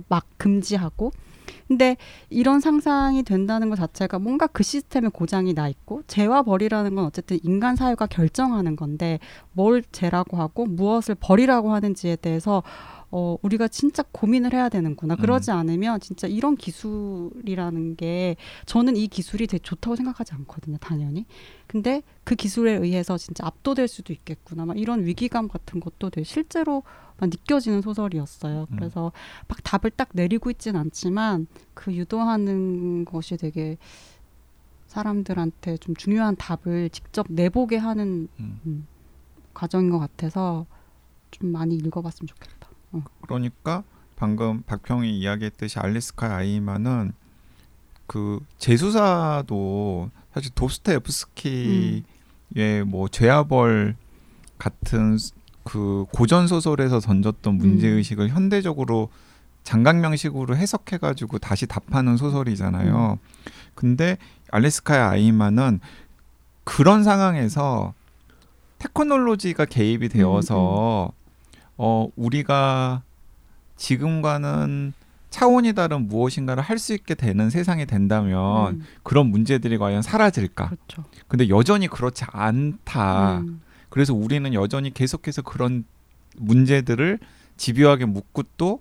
막 0.08 0.26
금지하고 0.38 1.12
근데 1.68 1.98
이런 2.30 2.60
상상이 2.60 3.24
된다는 3.24 3.70
것 3.70 3.76
자체가 3.76 4.20
뭔가 4.20 4.48
그 4.48 4.64
시스템에 4.64 5.10
고장이 5.10 5.54
나 5.54 5.68
있고 5.68 6.02
죄와 6.08 6.44
벌이라는 6.44 6.96
건 6.96 7.06
어쨌든 7.06 7.40
인간 7.44 7.76
사회가 7.76 8.08
결정하는 8.08 8.76
건데 8.76 9.20
뭘 9.52 9.84
죄라고 9.92 10.38
하고 10.38 10.66
무엇을 10.66 11.16
벌이라고 11.16 11.72
하는지에 11.72 12.18
대해서 12.18 12.64
어, 13.18 13.38
우리가 13.44 13.70
진짜 13.70 14.04
고민을 14.12 14.54
해야 14.54 14.68
되는구나. 14.68 15.16
그러지 15.16 15.50
않으면 15.50 16.02
진짜 16.02 16.28
이런 16.28 16.58
기술이라는 16.58 17.96
게 17.96 18.36
저는 18.66 18.98
이 18.98 19.08
기술이 19.08 19.48
되게 19.48 19.62
좋다고 19.64 19.96
생각하지 19.96 20.34
않거든요, 20.34 20.76
당연히. 20.82 21.26
근데 21.66 22.02
그 22.26 22.36
기술에 22.36 22.74
의해서 22.74 23.18
진짜 23.18 23.48
압도될 23.48 23.88
수도 23.88 24.12
있겠구나. 24.12 24.66
막 24.66 24.78
이런 24.78 25.06
위기감 25.06 25.48
같은 25.48 25.80
것도 25.80 26.10
되게 26.10 26.26
실제로 26.26 26.84
막 27.18 27.30
느껴지는 27.30 27.82
소설이었어요. 27.82 28.68
음. 28.70 28.76
그래서 28.76 29.14
막 29.48 29.64
답을 29.64 29.92
딱 29.96 30.10
내리고 30.12 30.52
있진 30.52 30.76
않지만 30.76 31.48
그 31.74 31.94
유도하는 31.94 33.06
것이 33.06 33.38
되게 33.38 33.78
사람들한테 34.88 35.78
좀 35.78 35.96
중요한 35.96 36.36
답을 36.36 36.90
직접 36.90 37.28
내보게 37.30 37.78
하는 37.78 38.28
음. 38.42 38.60
음, 38.66 38.88
과정인 39.54 39.90
것 39.90 40.00
같아서 40.00 40.66
좀 41.32 41.54
많이 41.54 41.76
읽어봤으면 41.76 42.28
좋겠다. 42.28 42.55
그러니까 43.22 43.84
방금 44.16 44.62
박평이 44.64 45.18
이야기했듯이 45.18 45.80
알리스카 45.80 46.36
아이마는 46.36 47.14
그 48.08 48.40
재수사도 48.58 50.10
사실 50.34 50.52
도스토옙스키의 50.54 52.04
뭐 52.86 53.08
죄와벌 53.08 53.96
같은 54.58 55.18
그 55.64 56.06
고전 56.12 56.48
소설에서 56.48 57.00
던졌던 57.00 57.56
문제 57.56 57.90
음. 57.90 57.98
의식을 57.98 58.30
현대적으로 58.30 59.10
장강명식으로 59.64 60.56
해석해가지고 60.56 61.40
다시 61.40 61.66
답하는 61.66 62.18
소설이잖아요. 62.18 63.18
근데 63.74 64.18
알래스카의 64.52 65.02
아이마는 65.02 65.80
그런 66.64 67.04
상황에서 67.04 67.94
테크놀로지가 68.78 69.66
개입이 69.66 70.10
되어서 70.10 71.12
어 71.78 72.10
우리가 72.16 73.04
지금과는 73.78 74.94
차원이 75.30 75.74
다른 75.74 76.08
무엇인가를 76.08 76.64
할 76.64 76.78
수 76.80 76.94
있게 76.94 77.14
되는 77.16 77.50
세상이 77.50 77.86
된다면 77.86 78.76
음, 78.76 78.86
그런 79.04 79.28
문제들이 79.28 79.78
과연 79.78 80.02
사라질까? 80.02 80.70
그렇죠. 80.70 81.04
근데 81.28 81.50
여전히 81.50 81.88
그렇지 81.88 82.24
않다. 82.32 83.40
음, 83.40 83.62
그래서 83.90 84.14
우리는 84.14 84.54
여전히 84.54 84.94
계속해서 84.94 85.42
그런 85.42 85.84
문제들을 86.38 87.20
집요하게 87.58 88.06
묻고 88.06 88.44
또 88.58 88.80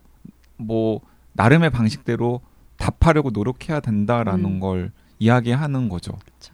뭐 0.56 1.00
나름의 1.32 1.70
방식대로 1.70 2.40
답하려고 2.76 3.30
노력해야 3.30 3.80
된다라는 3.80 4.44
음. 4.44 4.60
걸 4.60 4.92
이야기하는 5.18 5.88
거죠. 5.88 6.12
그 6.12 6.48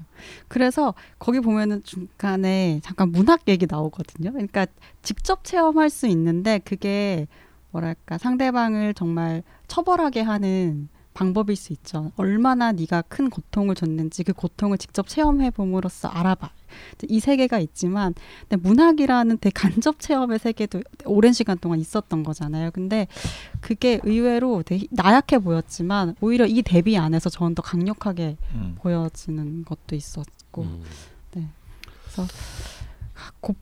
래서 0.54 0.94
거기 1.18 1.40
보면은 1.40 1.82
중간에 1.84 2.80
잠깐 2.82 3.10
문학 3.12 3.42
얘기 3.48 3.66
나오거든요. 3.68 4.32
그러니까 4.32 4.66
직접 5.02 5.44
체험할 5.44 5.90
수 5.90 6.06
있는데 6.06 6.58
그게 6.58 7.26
뭐랄까 7.70 8.18
상대방을 8.18 8.94
정말 8.94 9.42
처벌하게 9.68 10.22
하는 10.22 10.88
방법일 11.14 11.56
수 11.56 11.72
있죠. 11.72 12.12
얼마나 12.16 12.72
네가 12.72 13.02
큰 13.02 13.30
고통을 13.30 13.74
줬는지 13.74 14.24
그 14.24 14.32
고통을 14.32 14.78
직접 14.78 15.08
체험해 15.08 15.50
봄으로써 15.50 16.08
알아봐. 16.08 16.50
이 17.08 17.20
세계가 17.20 17.58
있지만 17.58 18.14
근데 18.48 18.56
문학이라는 18.56 19.38
되게 19.38 19.52
간접 19.52 20.00
체험의 20.00 20.38
세계도 20.38 20.82
오랜 21.04 21.32
시간 21.32 21.58
동안 21.58 21.78
있었던 21.78 22.22
거잖아요. 22.22 22.70
근데 22.72 23.06
그게 23.60 24.00
의외로 24.02 24.62
되게 24.62 24.86
나약해 24.90 25.38
보였지만 25.38 26.14
오히려 26.20 26.46
이 26.46 26.62
대비 26.62 26.96
안에서 26.96 27.30
저는 27.30 27.54
더 27.54 27.62
강력하게 27.62 28.36
음. 28.54 28.76
보여지는 28.78 29.64
것도 29.64 29.96
있었고 29.96 30.62
음. 30.62 30.82
그래서 31.30 32.26
곱, 33.40 33.56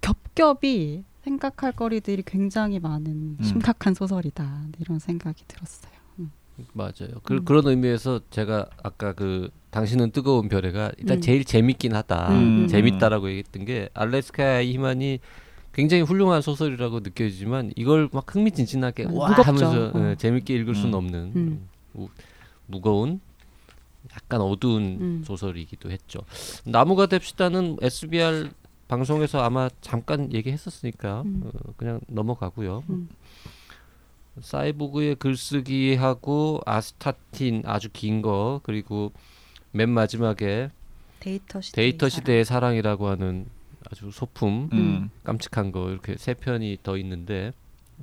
겹겹이 0.00 1.04
생각할 1.24 1.72
거리들이 1.72 2.22
굉장히 2.26 2.78
많은 2.78 3.36
음. 3.38 3.38
심각한 3.42 3.94
소설이다 3.94 4.64
이런 4.78 4.98
생각이 4.98 5.44
들었어요. 5.46 5.92
맞아요. 6.72 7.20
그, 7.22 7.34
음. 7.34 7.44
그런 7.44 7.66
의미에서 7.66 8.20
제가 8.30 8.66
아까 8.82 9.12
그 9.12 9.50
당신은 9.72 10.10
뜨거운 10.10 10.48
별에가 10.50 10.92
일단 10.98 11.16
음. 11.16 11.20
제일 11.22 11.44
재밌긴 11.44 11.94
하다. 11.94 12.28
음, 12.30 12.62
음. 12.64 12.68
재밌다라고 12.68 13.28
얘기했던 13.30 13.64
게 13.64 13.88
알래스카의 13.94 14.70
희만이 14.70 15.18
굉장히 15.72 16.02
훌륭한 16.02 16.42
소설이라고 16.42 17.00
느껴지지만 17.00 17.72
이걸 17.74 18.10
막 18.12 18.32
흥미진진하게 18.34 19.04
음, 19.04 19.14
와 19.16 19.30
무겁죠. 19.30 19.48
하면서 19.48 19.98
어. 19.98 20.10
예, 20.10 20.14
재밌게 20.16 20.54
읽을 20.56 20.74
수는 20.74 20.90
음. 20.90 20.94
없는 20.94 21.32
음. 21.34 21.68
무, 21.94 22.08
무거운 22.66 23.20
약간 24.14 24.42
어두운 24.42 24.82
음. 25.00 25.22
소설이기도 25.24 25.90
했죠. 25.90 26.20
나무가 26.64 27.06
됩시다는 27.06 27.78
SBR 27.80 28.50
방송에서 28.88 29.40
아마 29.42 29.70
잠깐 29.80 30.30
얘기했었으니까 30.34 31.22
음. 31.22 31.44
어, 31.46 31.72
그냥 31.78 32.00
넘어가고요. 32.08 32.84
음. 32.90 33.08
사이보그의 34.38 35.14
글쓰기하고 35.16 36.60
아스타틴 36.66 37.62
아주 37.64 37.88
긴 37.90 38.20
거 38.20 38.60
그리고 38.64 39.12
맨 39.72 39.88
마지막에 39.90 40.70
데이터 41.20 41.60
시대 41.60 41.82
데이터 41.82 42.08
시대의 42.08 42.44
사랑 42.44 42.74
이라고 42.76 43.08
하는 43.08 43.46
아주 43.90 44.10
소품 44.12 44.68
음. 44.72 45.10
깜찍한 45.24 45.72
거 45.72 45.90
이렇게 45.90 46.14
세 46.18 46.34
편이 46.34 46.78
더 46.82 46.96
있는데 46.98 47.52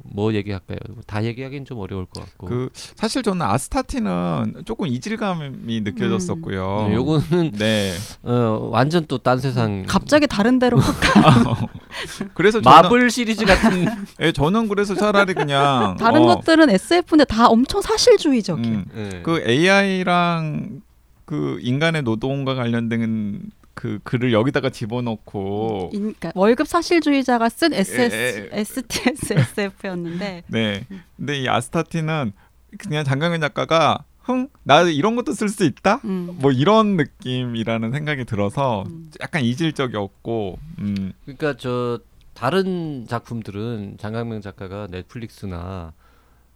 뭐 0.03 0.33
얘기할까요? 0.33 0.77
다 1.07 1.23
얘기하기는 1.25 1.65
좀 1.65 1.79
어려울 1.79 2.05
것 2.05 2.23
같고. 2.23 2.47
그 2.47 2.69
사실 2.73 3.21
저는 3.21 3.41
아스타틴은 3.41 4.63
조금 4.65 4.87
이질감이 4.87 5.81
느껴졌었고요. 5.81 6.85
네, 6.87 6.95
요거는 6.95 7.51
네. 7.53 7.93
어, 8.23 8.69
완전 8.71 9.05
또 9.07 9.17
딴 9.17 9.39
세상 9.39 9.83
갑자기 9.87 10.25
다른 10.27 10.57
데로 10.57 10.77
확 10.79 10.99
가. 11.01 11.67
그래서 12.33 12.61
저는 12.61 12.81
마블 12.81 13.09
시리즈 13.11 13.43
같은 13.45 13.87
예, 14.21 14.31
저는 14.31 14.69
그래서 14.69 14.95
차라리 14.95 15.33
그냥 15.33 15.97
다른 15.97 16.21
어, 16.21 16.27
것들은 16.35 16.69
SF인데 16.69 17.25
다 17.25 17.47
엄청 17.47 17.81
사실주의적이에요. 17.81 18.77
음, 18.77 18.85
예. 18.95 19.21
그 19.21 19.43
AI랑 19.45 20.81
그 21.29 21.59
인간의 21.61 22.01
노동과 22.01 22.55
관련된 22.55 23.51
그 23.75 23.99
글을 24.03 24.33
여기다가 24.33 24.71
집어넣고 24.71 25.91
인- 25.93 25.99
그러니까 25.99 26.31
월급 26.33 26.67
사실주의자가 26.67 27.49
쓴 27.49 27.71
에, 27.71 27.77
SS, 27.81 28.49
에. 28.51 28.59
STS 28.61 29.33
SF였는데 29.33 30.41
네. 30.47 30.87
근데 31.17 31.37
이 31.39 31.47
아스타티는 31.47 32.31
그냥 32.79 33.03
장강현 33.03 33.41
작가가 33.41 34.05
흥, 34.21 34.49
나 34.63 34.81
이런 34.81 35.15
것도 35.15 35.33
쓸 35.33 35.49
수 35.49 35.65
있다? 35.65 36.01
음, 36.05 36.35
뭐 36.39 36.51
이런 36.51 36.97
느낌이라는 36.97 37.91
생각이 37.91 38.25
들어서 38.25 38.83
음. 38.87 39.11
약간 39.21 39.43
이질적이었고, 39.43 40.57
음, 40.79 41.13
그러니까 41.25 41.55
저 41.57 41.99
다른 42.33 43.05
작품들은 43.07 43.97
장강명 43.99 44.41
작가가 44.41 44.87
넷플릭스나 44.89 45.93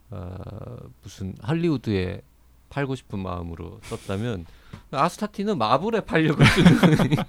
어, 0.09 0.36
무슨 1.03 1.36
할리우드에 1.41 2.21
팔고 2.73 2.95
싶은 2.95 3.19
마음으로 3.19 3.79
썼다면 3.83 4.45
아스타틴은 4.91 5.57
마블에 5.59 6.01
팔려고 6.01 6.43
쓰는 6.43 6.77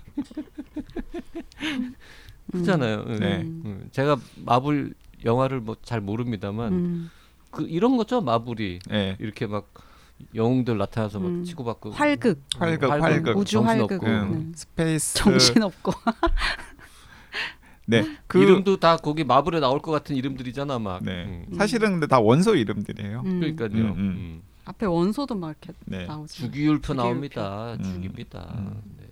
그렇잖아요. 2.50 3.04
예. 3.08 3.14
네. 3.18 3.36
음. 3.42 3.62
음, 3.64 3.88
제가 3.92 4.16
마블 4.44 4.94
영화를 5.24 5.60
뭐 5.60 5.76
잘 5.82 6.00
모릅니다만 6.00 6.72
음. 6.72 7.10
그 7.50 7.64
이런 7.68 7.96
거죠 7.96 8.20
마블이 8.20 8.78
예. 8.92 9.16
이렇게 9.20 9.46
막 9.46 9.68
영웅들 10.34 10.78
나타나서 10.78 11.18
막 11.20 11.28
음. 11.28 11.44
치고받고 11.44 11.90
활극, 11.90 12.40
활극, 12.56 12.90
활극. 12.90 13.36
우주 13.36 13.52
정신없고. 13.52 14.06
활극. 14.06 14.08
음, 14.32 14.46
네. 14.46 14.52
space. 14.54 15.14
정신 15.18 15.62
없고 15.62 15.92
네. 17.86 18.02
그 18.26 18.42
이름도 18.42 18.78
다 18.78 18.96
거기 18.96 19.24
마블에 19.24 19.60
나올 19.60 19.80
것 19.80 19.90
같은 19.90 20.16
이름들이잖아 20.16 20.78
막. 20.78 21.04
네. 21.04 21.24
음. 21.24 21.54
사실은 21.58 21.92
근데 21.92 22.06
다 22.06 22.18
원소 22.20 22.54
이름들이에요. 22.56 23.22
음. 23.26 23.40
그러니까요. 23.40 23.68
음, 23.72 23.76
음. 23.76 23.98
음. 23.98 24.42
앞에 24.64 24.86
원소도 24.86 25.34
막 25.34 25.50
이렇게 25.50 25.72
네. 25.84 26.06
나오죠. 26.06 26.32
주기율표 26.32 26.82
주기율표. 26.82 26.94
나옵니다. 27.02 27.74
음. 27.74 27.82
죽입니다. 27.82 28.54
음. 28.56 28.82
네. 28.98 29.04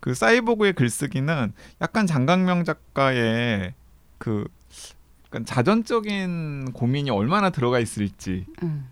그 0.00 0.14
사이보그의 0.14 0.72
글쓰기는 0.74 1.52
약간 1.80 2.06
장강명 2.06 2.64
작가의 2.64 3.74
그 4.18 4.46
그러니까 5.28 5.52
자전적인 5.52 6.72
고민이 6.72 7.10
얼마나 7.10 7.50
들어가 7.50 7.78
있을지 7.78 8.46
음. 8.62 8.88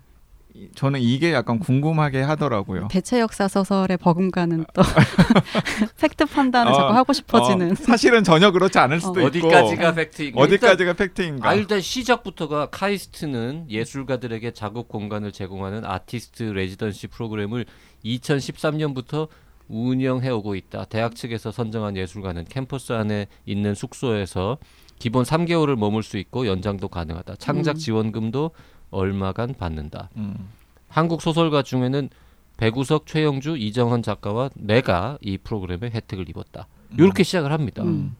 이- 0.59 0.69
저는 0.75 0.99
이게 0.99 1.31
약간 1.31 1.57
궁금하게 1.59 2.21
하더라고요. 2.21 2.89
대체 2.91 3.19
역사 3.21 3.47
소설의 3.47 3.97
버금가는 3.97 4.65
또 4.73 4.81
팩트 6.01 6.25
판단을 6.25 6.71
어, 6.71 6.75
자꾸 6.75 6.93
하고 6.93 7.13
싶어지는 7.13 7.71
어, 7.71 7.75
사실은 7.75 8.23
전혀 8.25 8.51
그렇지 8.51 8.77
않을 8.77 8.99
수도 8.99 9.21
있고 9.21 9.27
어디까지가 9.27 9.93
팩트인가? 9.93 10.41
어디까지가 10.41 10.93
팩트인가? 10.93 11.49
아 11.49 11.53
일단 11.53 11.79
시작부터가 11.79 12.65
카이스트는 12.71 13.67
예술가들에게 13.69 14.51
작업 14.51 14.89
공간을 14.89 15.31
제공하는 15.31 15.85
artist 15.85 16.43
residency 16.43 17.07
프로그램을 17.07 17.65
2013년부터 18.03 19.27
운영해 19.67 20.29
오고 20.29 20.55
있다. 20.55 20.85
대학 20.85 21.15
측에서 21.15 21.51
선정한 21.51 21.95
예술가는 21.95 22.43
캠퍼스 22.45 22.91
안에 22.93 23.27
있는 23.45 23.75
숙소에서 23.75 24.57
기본 24.97 25.23
3개월을 25.23 25.77
머물 25.77 26.03
수 26.03 26.17
있고 26.17 26.47
연장도 26.47 26.87
가능하다. 26.89 27.35
창작 27.37 27.75
음. 27.75 27.77
지원금도 27.77 28.51
얼마간 28.91 29.55
받는다. 29.57 30.09
음. 30.17 30.49
한국 30.87 31.21
소설가 31.21 31.61
중에는 31.63 32.09
배구석, 32.57 33.05
최영주, 33.07 33.57
이정헌 33.57 34.03
작가와 34.03 34.49
내가 34.55 35.17
이 35.21 35.37
프로그램에 35.37 35.89
혜택을 35.89 36.29
입었다. 36.29 36.67
이렇게 36.97 37.23
시작을 37.23 37.51
합니다. 37.51 37.83
음. 37.83 38.15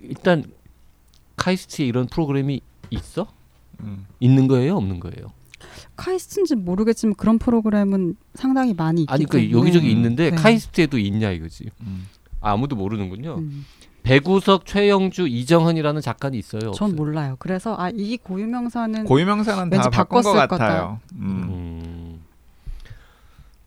일단 0.00 0.44
카이스트에 1.36 1.86
이런 1.86 2.06
프로그램이 2.06 2.60
있어? 2.90 3.26
음. 3.80 4.06
있는 4.20 4.46
거예요, 4.46 4.76
없는 4.76 5.00
거예요? 5.00 5.32
카이스트인지 5.96 6.56
모르겠지만 6.56 7.14
그런 7.14 7.38
프로그램은 7.38 8.16
상당히 8.34 8.74
많이 8.74 9.02
있기 9.02 9.12
아니 9.12 9.24
그 9.24 9.38
때문에 9.38 9.50
여기저기 9.58 9.90
있는데 9.90 10.30
네. 10.30 10.36
카이스트에도 10.36 10.98
있냐 10.98 11.30
이거지. 11.30 11.70
음. 11.80 12.06
아, 12.40 12.52
아무도 12.52 12.76
모르는군요. 12.76 13.36
음. 13.38 13.64
배구석, 14.04 14.66
최영주, 14.66 15.26
이정헌이라는 15.26 16.00
작가는 16.02 16.38
있어요. 16.38 16.60
전 16.60 16.70
없어요? 16.90 16.90
몰라요. 16.90 17.36
그래서 17.38 17.74
아 17.78 17.90
이 17.90 18.16
고유명사는 18.18 19.04
고유명사는 19.04 19.70
다 19.70 19.76
왠지 19.76 19.88
바꾼 19.90 20.22
것 20.22 20.32
같아요. 20.34 21.00
음. 21.14 21.20
음. 21.48 22.24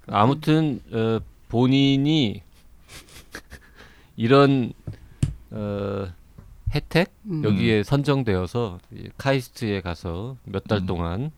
아무튼 0.08 0.80
어, 0.94 1.20
본인이 1.50 2.42
이런 4.16 4.74
어, 5.52 6.08
혜택 6.74 7.12
음. 7.26 7.44
여기에 7.44 7.84
선정되어서 7.84 8.80
이 8.94 9.10
카이스트에 9.18 9.82
가서 9.82 10.38
몇달 10.44 10.80
음. 10.80 10.86
동안 10.86 11.32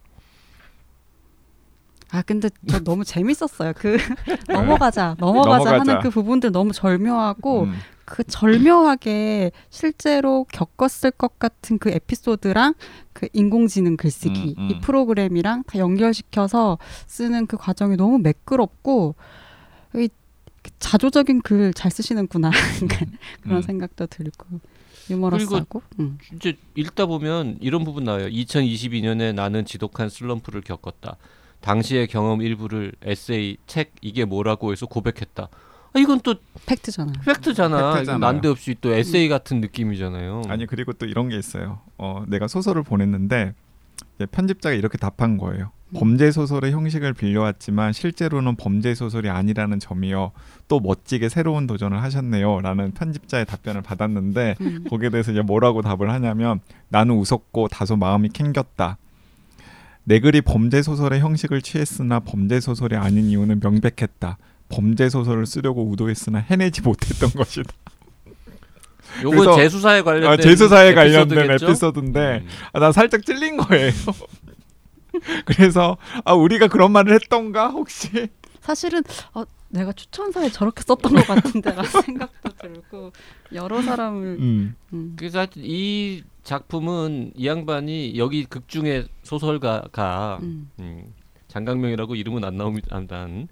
아 2.11 2.21
근데 2.23 2.49
저 2.67 2.79
너무 2.79 3.03
재밌었어요. 3.05 3.73
그 3.75 3.97
넘어가자, 4.49 5.15
넘어가자, 5.19 5.57
넘어가자. 5.71 5.79
하는 5.79 5.99
그 6.01 6.09
부분들 6.09 6.51
너무 6.51 6.73
절묘하고 6.73 7.63
음. 7.63 7.75
그 8.09 8.23
절묘하게 8.23 9.51
실제로 9.69 10.45
겪었을 10.51 11.11
것 11.11 11.37
같은 11.37 11.77
그 11.77 11.89
에피소드랑 11.91 12.73
그 13.13 13.27
인공지능 13.33 13.97
글쓰기 13.97 14.55
음, 14.57 14.63
음. 14.63 14.69
이 14.71 14.79
프로그램이랑 14.79 15.63
다 15.63 15.77
연결시켜서 15.77 16.79
쓰는 17.05 17.45
그 17.45 17.55
과정이 17.55 17.95
너무 17.97 18.17
매끄럽고 18.17 19.15
이 19.95 20.09
자조적인 20.79 21.41
글 21.41 21.71
잘 21.73 21.91
쓰시는구나 21.91 22.51
그런 23.41 23.57
음. 23.57 23.61
생각도 23.61 24.07
들고 24.07 24.59
유머러스하고 25.09 25.81
음. 25.99 26.17
이제 26.35 26.57
읽다 26.75 27.05
보면 27.05 27.57
이런 27.61 27.83
부분 27.83 28.03
나와요. 28.03 28.27
2022년에 28.27 29.33
나는 29.33 29.65
지독한 29.65 30.09
슬럼프를 30.09 30.61
겪었다. 30.61 31.17
당시의 31.61 32.07
경험 32.07 32.41
일부를 32.41 32.93
에세이, 33.03 33.57
책 33.67 33.93
이게 34.01 34.25
뭐라고 34.25 34.71
해서 34.71 34.85
고백했다. 34.85 35.49
아, 35.93 35.99
이건 35.99 36.19
또 36.21 36.35
팩트잖아요. 36.65 37.15
팩트잖아. 37.25 37.93
팩트잖아요. 37.93 38.19
난데없이 38.19 38.75
또 38.81 38.93
에세이 38.93 39.27
같은 39.27 39.59
느낌이잖아요. 39.61 40.43
아니 40.47 40.65
그리고 40.65 40.93
또 40.93 41.05
이런 41.05 41.29
게 41.29 41.37
있어요. 41.37 41.81
어, 41.97 42.23
내가 42.27 42.47
소설을 42.47 42.83
보냈는데 42.83 43.53
편집자가 44.31 44.75
이렇게 44.75 44.97
답한 44.97 45.37
거예요. 45.37 45.71
범죄 45.95 46.29
소설의 46.29 46.71
형식을 46.71 47.13
빌려왔지만 47.13 47.93
실제로는 47.93 48.55
범죄 48.57 48.93
소설이 48.93 49.27
아니라는 49.29 49.79
점이요. 49.79 50.31
또 50.67 50.79
멋지게 50.79 51.29
새로운 51.29 51.65
도전을 51.65 52.03
하셨네요.라는 52.03 52.91
편집자의 52.91 53.45
답변을 53.47 53.81
받았는데 53.81 54.55
음. 54.61 54.83
거기에 54.87 55.09
대해서 55.09 55.31
이제 55.31 55.41
뭐라고 55.41 55.81
답을 55.81 56.11
하냐면 56.11 56.59
나는 56.89 57.15
웃었고 57.15 57.69
다소 57.69 57.95
마음이 57.95 58.29
캥겼다. 58.29 58.97
내 60.03 60.19
글이 60.19 60.41
범죄 60.41 60.83
소설의 60.83 61.21
형식을 61.21 61.63
취했으나 61.63 62.19
범죄 62.19 62.59
소설이 62.59 62.95
아닌 62.95 63.25
이유는 63.25 63.59
명백했다. 63.63 64.37
범죄 64.69 65.09
소설을 65.09 65.45
쓰려고 65.45 65.87
의도했으나 65.89 66.39
해내지 66.39 66.81
못했던 66.81 67.29
것이다. 67.31 67.71
그래서- 69.21 69.55
재수사에 69.55 70.01
관련된 70.03 70.31
아, 70.31 70.37
제수사에 70.37 70.93
관련된? 70.93 71.51
에피소드인데 71.51 72.43
음. 72.43 72.47
아, 72.73 72.79
난 72.79 72.91
살짝 72.91 73.25
찔린 73.25 73.57
거예요. 73.57 73.91
그래서 75.45 75.97
아 76.23 76.33
우리가 76.33 76.67
그런 76.67 76.91
말을 76.91 77.13
했던가 77.13 77.69
혹시 77.69 78.29
사실은 78.61 79.01
어, 79.33 79.43
내가 79.69 79.91
추천사에 79.91 80.49
저렇게 80.49 80.83
썼던 80.83 81.13
것 81.13 81.25
같은데라는 81.27 81.83
생각도 82.05 82.49
들고 82.61 83.11
여러 83.53 83.81
사람을 83.81 84.37
음. 84.39 84.75
음. 84.93 85.13
그래서 85.17 85.39
하여튼 85.39 85.63
이 85.65 86.23
작품은 86.43 87.33
이 87.35 87.47
양반이 87.47 88.17
여기 88.17 88.45
극 88.45 88.67
중에 88.67 89.05
소설가가 89.23 90.39
음. 90.43 90.69
음, 91.49 91.51
장강명이라고 91.51 92.15
이름은 92.15 92.43
안 92.43 92.57
나옵니다. 92.57 92.95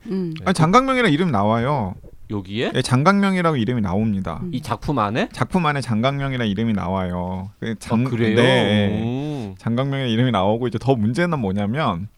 음. 0.07 0.33
아니, 0.45 0.53
장강명이라고 0.53 1.11
이름 1.13 1.31
나와요. 1.31 1.95
여기에 2.29 2.73
예, 2.75 2.81
장강명이라고 2.81 3.55
이름이 3.57 3.81
나옵니다. 3.81 4.39
음. 4.43 4.49
이 4.53 4.61
작품 4.61 4.99
안에 4.99 5.29
작품 5.31 5.65
안에 5.65 5.81
장강명이라는 5.81 6.47
이름이 6.51 6.73
나와요. 6.73 7.51
그 7.59 7.75
장, 7.79 8.05
아, 8.05 8.09
그래요. 8.09 8.35
네. 8.35 9.01
오. 9.01 9.55
장강명의 9.57 10.11
이름이 10.11 10.31
나오고 10.31 10.67
이제 10.67 10.77
더 10.77 10.95
문제는 10.95 11.39
뭐냐면 11.39 12.09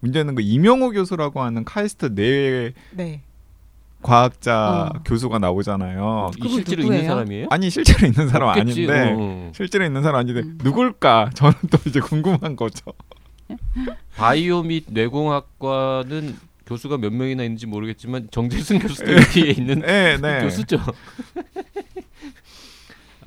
문제는 0.00 0.34
그 0.34 0.42
이명호 0.42 0.90
교수라고 0.92 1.42
하는 1.42 1.64
카이스트 1.64 2.14
내 2.14 2.72
네. 2.92 3.20
과학자 4.00 4.90
어. 4.94 5.00
교수가 5.04 5.38
나오잖아요. 5.38 6.30
실제로 6.40 6.82
있는 6.82 6.96
누구예요? 6.96 7.10
사람이에요? 7.12 7.46
아니 7.50 7.68
실제로 7.68 8.06
있는 8.06 8.28
사람 8.28 8.48
없겠지. 8.48 8.86
아닌데 8.86 9.14
어. 9.18 9.50
실제로 9.54 9.84
있는 9.84 10.02
사람 10.02 10.20
아닌데 10.20 10.40
음. 10.40 10.58
누굴까? 10.62 11.30
저는 11.34 11.54
또 11.70 11.78
이제 11.84 12.00
궁금한 12.00 12.56
거죠. 12.56 12.92
바이오 14.16 14.62
및 14.62 14.84
뇌공학과는 14.88 16.36
교수가 16.66 16.98
몇 16.98 17.12
명이나 17.12 17.44
있는지 17.44 17.66
모르겠지만 17.66 18.28
정재승 18.30 18.78
교수도 18.80 19.12
여기에 19.14 19.50
있는 19.52 19.80
네, 19.80 20.18
네. 20.18 20.42
교수죠. 20.42 20.78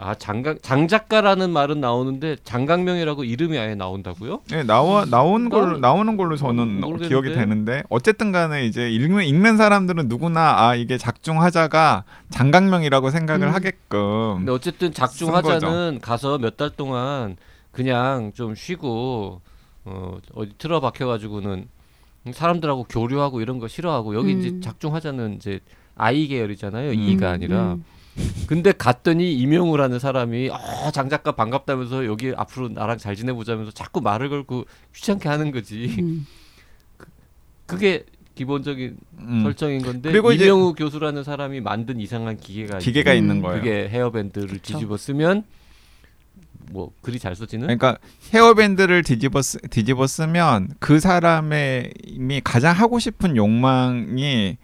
아 0.03 0.15
장강 0.15 0.57
장작가라는 0.63 1.51
말은 1.51 1.79
나오는데 1.79 2.37
장강명이라고 2.43 3.23
이름이 3.23 3.59
아예 3.59 3.75
나온다고요? 3.75 4.41
네, 4.49 4.63
나와 4.63 5.05
나온 5.05 5.43
나- 5.43 5.49
걸로 5.49 5.77
나오는 5.77 6.17
걸로 6.17 6.35
저는 6.35 6.81
모르겠는데. 6.81 7.07
기억이 7.07 7.33
되는데 7.35 7.83
어쨌든 7.89 8.31
간에 8.31 8.65
이제 8.65 8.89
읽는 8.89 9.25
읽는 9.25 9.57
사람들은 9.57 10.07
누구나 10.07 10.55
아 10.67 10.73
이게 10.75 10.97
작중하자가 10.97 12.03
장강명이라고 12.31 13.11
생각을 13.11 13.49
음. 13.49 13.53
하게끔 13.53 14.37
근데 14.37 14.51
어쨌든 14.51 14.91
작중하자는 14.91 15.99
가서 16.01 16.39
몇 16.39 16.57
달 16.57 16.71
동안 16.71 17.37
그냥 17.71 18.31
좀 18.33 18.55
쉬고 18.55 19.41
어 19.85 20.17
어디 20.33 20.51
틀어박혀 20.57 21.07
가지고는 21.07 21.67
사람들하고 22.31 22.83
교류하고 22.83 23.41
이런 23.41 23.59
거 23.59 23.67
싫어하고 23.67 24.15
여기 24.15 24.33
이제 24.33 24.49
음. 24.49 24.61
작중하자는 24.61 25.35
이제 25.37 25.59
아이 25.95 26.27
계열이잖아요. 26.27 26.91
음. 26.91 26.93
이가 26.95 27.31
아니라 27.31 27.73
음. 27.73 27.83
근데 28.47 28.71
갔더니 28.73 29.33
이명우라는 29.33 29.97
사람이 29.99 30.49
아, 30.51 30.91
장 30.91 31.09
작가 31.09 31.31
반갑다면서 31.31 32.05
여기 32.05 32.33
앞으로 32.35 32.69
나랑 32.69 32.97
잘 32.97 33.15
지내보자면서 33.15 33.71
자꾸 33.71 34.01
말을 34.01 34.29
걸고 34.29 34.65
귀찮게 34.93 35.29
하는 35.29 35.51
거지. 35.51 35.95
음. 35.99 36.27
그게 37.65 38.05
기본적인 38.35 38.97
음, 39.19 39.43
설정인 39.43 39.81
건데 39.81 40.11
그리고 40.11 40.31
이제- 40.31 40.45
이명우 40.45 40.73
교수라는 40.73 41.23
사람이 41.23 41.61
만든 41.61 41.99
이상한 41.99 42.37
기계가 42.37 42.79
기계가 42.79 43.13
음. 43.13 43.17
있는 43.17 43.41
거예요. 43.41 43.59
그게 43.61 43.87
헤어밴드를 43.89 44.47
그쵸. 44.47 44.73
뒤집어 44.73 44.97
쓰면 44.97 45.43
뭐 46.71 46.91
글이 47.01 47.19
잘 47.19 47.35
써지는 47.35 47.67
그러니까 47.67 47.97
헤어밴드를 48.33 49.03
뒤집어 49.03 49.41
쓰, 49.41 49.57
뒤집어 49.69 50.07
쓰면 50.07 50.69
그 50.79 50.99
사람의 50.99 51.93
이미 52.05 52.41
가장 52.43 52.75
하고 52.75 52.99
싶은 52.99 53.35
욕망이 53.35 54.57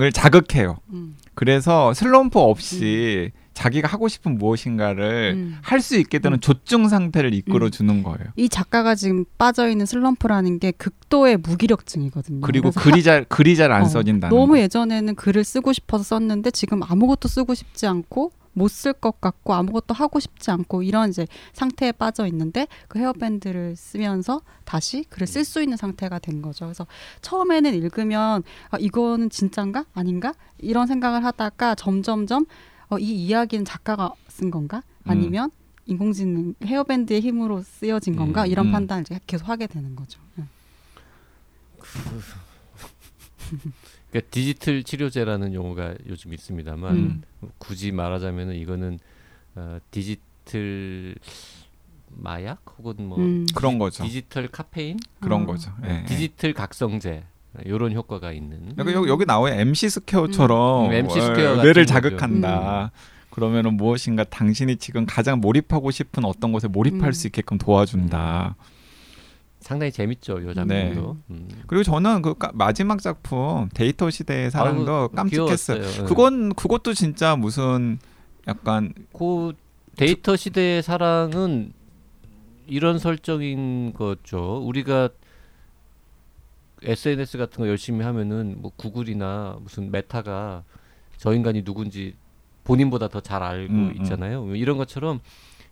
을 0.00 0.10
자극해요. 0.10 0.78
음. 0.94 1.16
그래서 1.34 1.92
슬럼프 1.92 2.38
없이 2.38 3.30
자기가 3.52 3.86
하고 3.88 4.08
싶은 4.08 4.38
무엇인가를 4.38 5.34
음. 5.36 5.58
할수 5.60 5.98
있게 5.98 6.18
되는 6.18 6.38
음. 6.38 6.40
조증 6.40 6.88
상태를 6.88 7.34
이끌어 7.34 7.68
주는 7.68 8.02
거예요. 8.02 8.32
이 8.36 8.48
작가가 8.48 8.94
지금 8.94 9.26
빠져 9.36 9.68
있는 9.68 9.84
슬럼프라는 9.84 10.60
게 10.60 10.70
극도의 10.70 11.36
무기력증이거든요. 11.38 12.40
그리고 12.40 12.70
글이 12.70 13.02
잘 13.02 13.26
글이 13.28 13.54
잘안 13.56 13.82
어, 13.82 13.84
써진다는 13.84 14.34
너무 14.34 14.54
거. 14.54 14.60
예전에는 14.60 15.14
글을 15.14 15.44
쓰고 15.44 15.74
싶어서 15.74 16.04
썼는데 16.04 16.52
지금 16.52 16.82
아무것도 16.82 17.28
쓰고 17.28 17.52
싶지 17.52 17.86
않고 17.86 18.32
못 18.54 18.68
쓸 18.68 18.92
것 18.92 19.20
같고 19.20 19.54
아무것도 19.54 19.94
하고 19.94 20.20
싶지 20.20 20.50
않고 20.50 20.82
이런 20.82 21.10
이제 21.10 21.26
상태에 21.52 21.92
빠져 21.92 22.26
있는데 22.26 22.66
그 22.88 22.98
헤어밴드를 22.98 23.76
쓰면서 23.76 24.42
다시 24.64 25.04
글을 25.04 25.26
쓸 25.26 25.44
수 25.44 25.62
있는 25.62 25.76
상태가 25.76 26.18
된 26.18 26.42
거죠. 26.42 26.66
그래서 26.66 26.86
처음에는 27.20 27.74
읽으면 27.74 28.42
아, 28.70 28.78
이거는 28.78 29.30
진짠가 29.30 29.86
아닌가 29.94 30.34
이런 30.58 30.86
생각을 30.86 31.24
하다가 31.24 31.74
점점점 31.74 32.46
어, 32.88 32.98
이 32.98 33.26
이야기는 33.26 33.64
작가가 33.64 34.12
쓴 34.28 34.50
건가 34.50 34.82
음. 35.04 35.10
아니면 35.10 35.50
인공지능 35.86 36.54
헤어밴드의 36.64 37.20
힘으로 37.20 37.62
쓰여진 37.62 38.16
건가 38.16 38.42
음, 38.42 38.46
이런 38.46 38.66
음. 38.66 38.72
판단을 38.72 39.04
계속 39.26 39.48
하게 39.48 39.66
되는 39.66 39.96
거죠. 39.96 40.20
네. 40.36 40.44
그러니까 44.12 44.30
디지털 44.30 44.82
치료제라는 44.82 45.54
용어가 45.54 45.94
요즘 46.06 46.34
있습니다만 46.34 46.94
음. 46.94 47.22
굳이 47.56 47.92
말하자면은 47.92 48.54
이거는 48.56 48.98
어, 49.54 49.78
디지털 49.90 51.14
마약 52.10 52.62
혹은 52.78 53.08
뭐 53.08 53.18
음. 53.18 53.46
그런 53.54 53.78
거죠. 53.78 54.04
디지털 54.04 54.48
카페인, 54.48 54.98
그런 55.18 55.44
어. 55.44 55.46
거죠. 55.46 55.72
예, 55.86 56.02
예. 56.02 56.04
디지털 56.04 56.52
각성제 56.52 57.24
이런 57.64 57.94
효과가 57.94 58.32
있는. 58.32 58.74
여기 58.76 58.92
여기, 58.92 59.08
여기 59.08 59.24
나와요. 59.24 59.54
MC 59.54 59.88
스퀘어처럼 59.88 60.90
음, 60.90 60.92
MC 60.92 61.18
어, 61.18 61.22
스퀘어 61.22 61.56
뇌를 61.56 61.86
같은 61.86 61.86
거죠. 61.86 61.86
자극한다. 61.86 62.90
그러면은 63.30 63.78
무엇인가 63.78 64.24
당신이 64.24 64.76
지금 64.76 65.06
가장 65.06 65.40
몰입하고 65.40 65.90
싶은 65.90 66.26
어떤 66.26 66.52
것에 66.52 66.68
몰입할 66.68 67.08
음. 67.08 67.12
수 67.12 67.28
있게끔 67.28 67.56
도와준다. 67.56 68.56
상당히 69.62 69.90
재밌죠, 69.92 70.42
요 70.42 70.48
네. 70.48 70.54
작품도. 70.92 71.16
음. 71.30 71.48
그리고 71.66 71.82
저는 71.84 72.20
그 72.22 72.34
까- 72.34 72.50
마지막 72.54 73.00
작품 73.00 73.68
데이터 73.74 74.10
시대의 74.10 74.50
사랑도 74.50 74.92
아이고, 74.92 75.08
깜찍했어요. 75.14 75.78
귀여웠어요. 75.78 76.02
예. 76.04 76.08
그건 76.08 76.52
그것도 76.54 76.94
진짜 76.94 77.36
무슨 77.36 77.98
약간 78.48 78.92
그 79.12 79.52
데이터 79.96 80.36
시대의 80.36 80.82
사랑은 80.82 81.72
이런 82.66 82.98
설정인 82.98 83.92
거죠. 83.94 84.58
우리가 84.64 85.08
SNS 86.82 87.38
같은 87.38 87.58
거 87.62 87.68
열심히 87.68 88.04
하면은 88.04 88.56
뭐 88.58 88.72
구글이나 88.76 89.58
무슨 89.62 89.90
메타가 89.92 90.64
저 91.16 91.32
인간이 91.34 91.62
누군지 91.62 92.14
본인보다 92.64 93.08
더 93.08 93.20
잘 93.20 93.42
알고 93.42 93.72
음, 93.72 93.92
음. 93.96 94.02
있잖아요. 94.02 94.42
뭐 94.44 94.54
이런 94.56 94.76
것처럼 94.78 95.20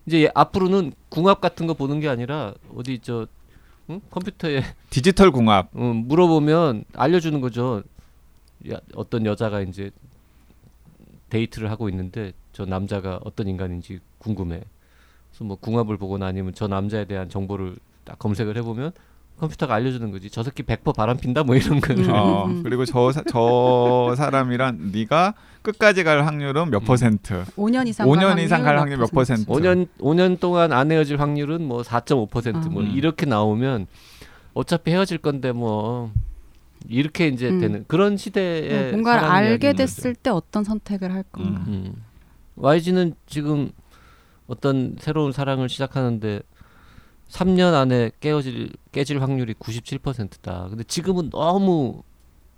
이제 0.07 0.31
앞으로는 0.35 0.93
궁합 1.09 1.41
같은 1.41 1.67
거 1.67 1.75
보는 1.75 2.01
게 2.01 2.09
아니라 2.09 2.55
어디 2.75 3.01
저 3.01 3.27
응? 3.91 4.01
컴퓨터에 4.11 4.63
디지털 4.89 5.33
궁합. 5.33 5.69
어, 5.75 5.81
물어보면 5.81 6.85
알려주는 6.95 7.41
거죠. 7.41 7.83
야, 8.71 8.79
어떤 8.95 9.27
여자가 9.27 9.61
이제 9.63 9.91
데이트를 11.29 11.71
하고 11.71 11.89
있는데 11.89 12.33
저 12.53 12.65
남자가 12.65 13.21
어떤 13.25 13.49
인간인지 13.49 14.01
궁금해. 14.19 14.63
그래서 15.31 15.45
뭐 15.45 15.57
궁합을 15.57 15.97
보거나 15.97 16.27
아니면 16.27 16.55
저 16.55 16.67
남자에 16.69 17.05
대한 17.05 17.29
정보를 17.29 17.77
딱 18.05 18.19
검색을 18.19 18.57
해보면 18.59 18.93
컴퓨터가 19.41 19.75
알려주는 19.75 20.11
거지. 20.13 20.31
저 20.31 20.43
새끼 20.43 20.63
100% 20.63 20.95
바람핀다 20.95 21.43
뭐 21.43 21.57
이런 21.57 21.81
거. 21.81 21.93
음. 21.95 22.07
어, 22.11 22.61
그리고 22.63 22.85
저, 22.85 23.11
사- 23.11 23.25
저 23.29 24.15
사람이란 24.17 24.91
네가 24.93 25.35
끝까지 25.63 26.05
갈 26.05 26.25
확률은 26.27 26.71
몇 26.71 26.83
음. 26.83 26.85
퍼센트? 26.85 27.45
5년 27.57 27.89
이상 27.89 28.07
5년 28.07 28.39
이상 28.39 28.63
갈 28.63 28.79
확률 28.79 28.99
몇 28.99 29.11
퍼센트? 29.11 29.47
5년 29.47 29.89
5년 29.99 30.39
동안 30.39 30.73
안 30.73 30.93
헤어질 30.93 31.21
확률은 31.21 31.63
뭐 31.67 31.83
4.5%뭐 31.83 32.83
아. 32.83 32.87
이렇게 32.87 33.27
나오면 33.27 33.87
어차피 34.55 34.91
헤어질 34.93 35.19
건데 35.19 35.53
뭐 35.53 36.13
이렇게 36.89 37.29
이제 37.29 37.49
음. 37.51 37.61
되는 37.61 37.85
그런 37.89 38.17
시대에 38.17 38.87
음, 38.87 38.91
뭔가를 38.93 39.21
사람 39.21 39.37
알게 39.37 39.49
이야기인 39.69 39.73
거죠. 39.73 39.77
됐을 39.77 40.15
때 40.15 40.31
어떤 40.31 40.65
선택을 40.65 41.13
할 41.13 41.25
건가. 41.25 41.61
음. 41.67 41.73
음. 41.87 42.05
YG는 42.57 43.15
지금 43.27 43.71
어떤 44.47 44.97
새로운 44.99 45.33
사랑을 45.33 45.69
시작하는데 45.69 46.41
3년 47.31 47.75
안에 47.75 48.11
깨어질 48.21 48.71
깨질 48.93 49.23
확률이 49.23 49.55
97%다. 49.55 50.67
근데 50.69 50.83
지금은 50.85 51.31
너무 51.31 52.03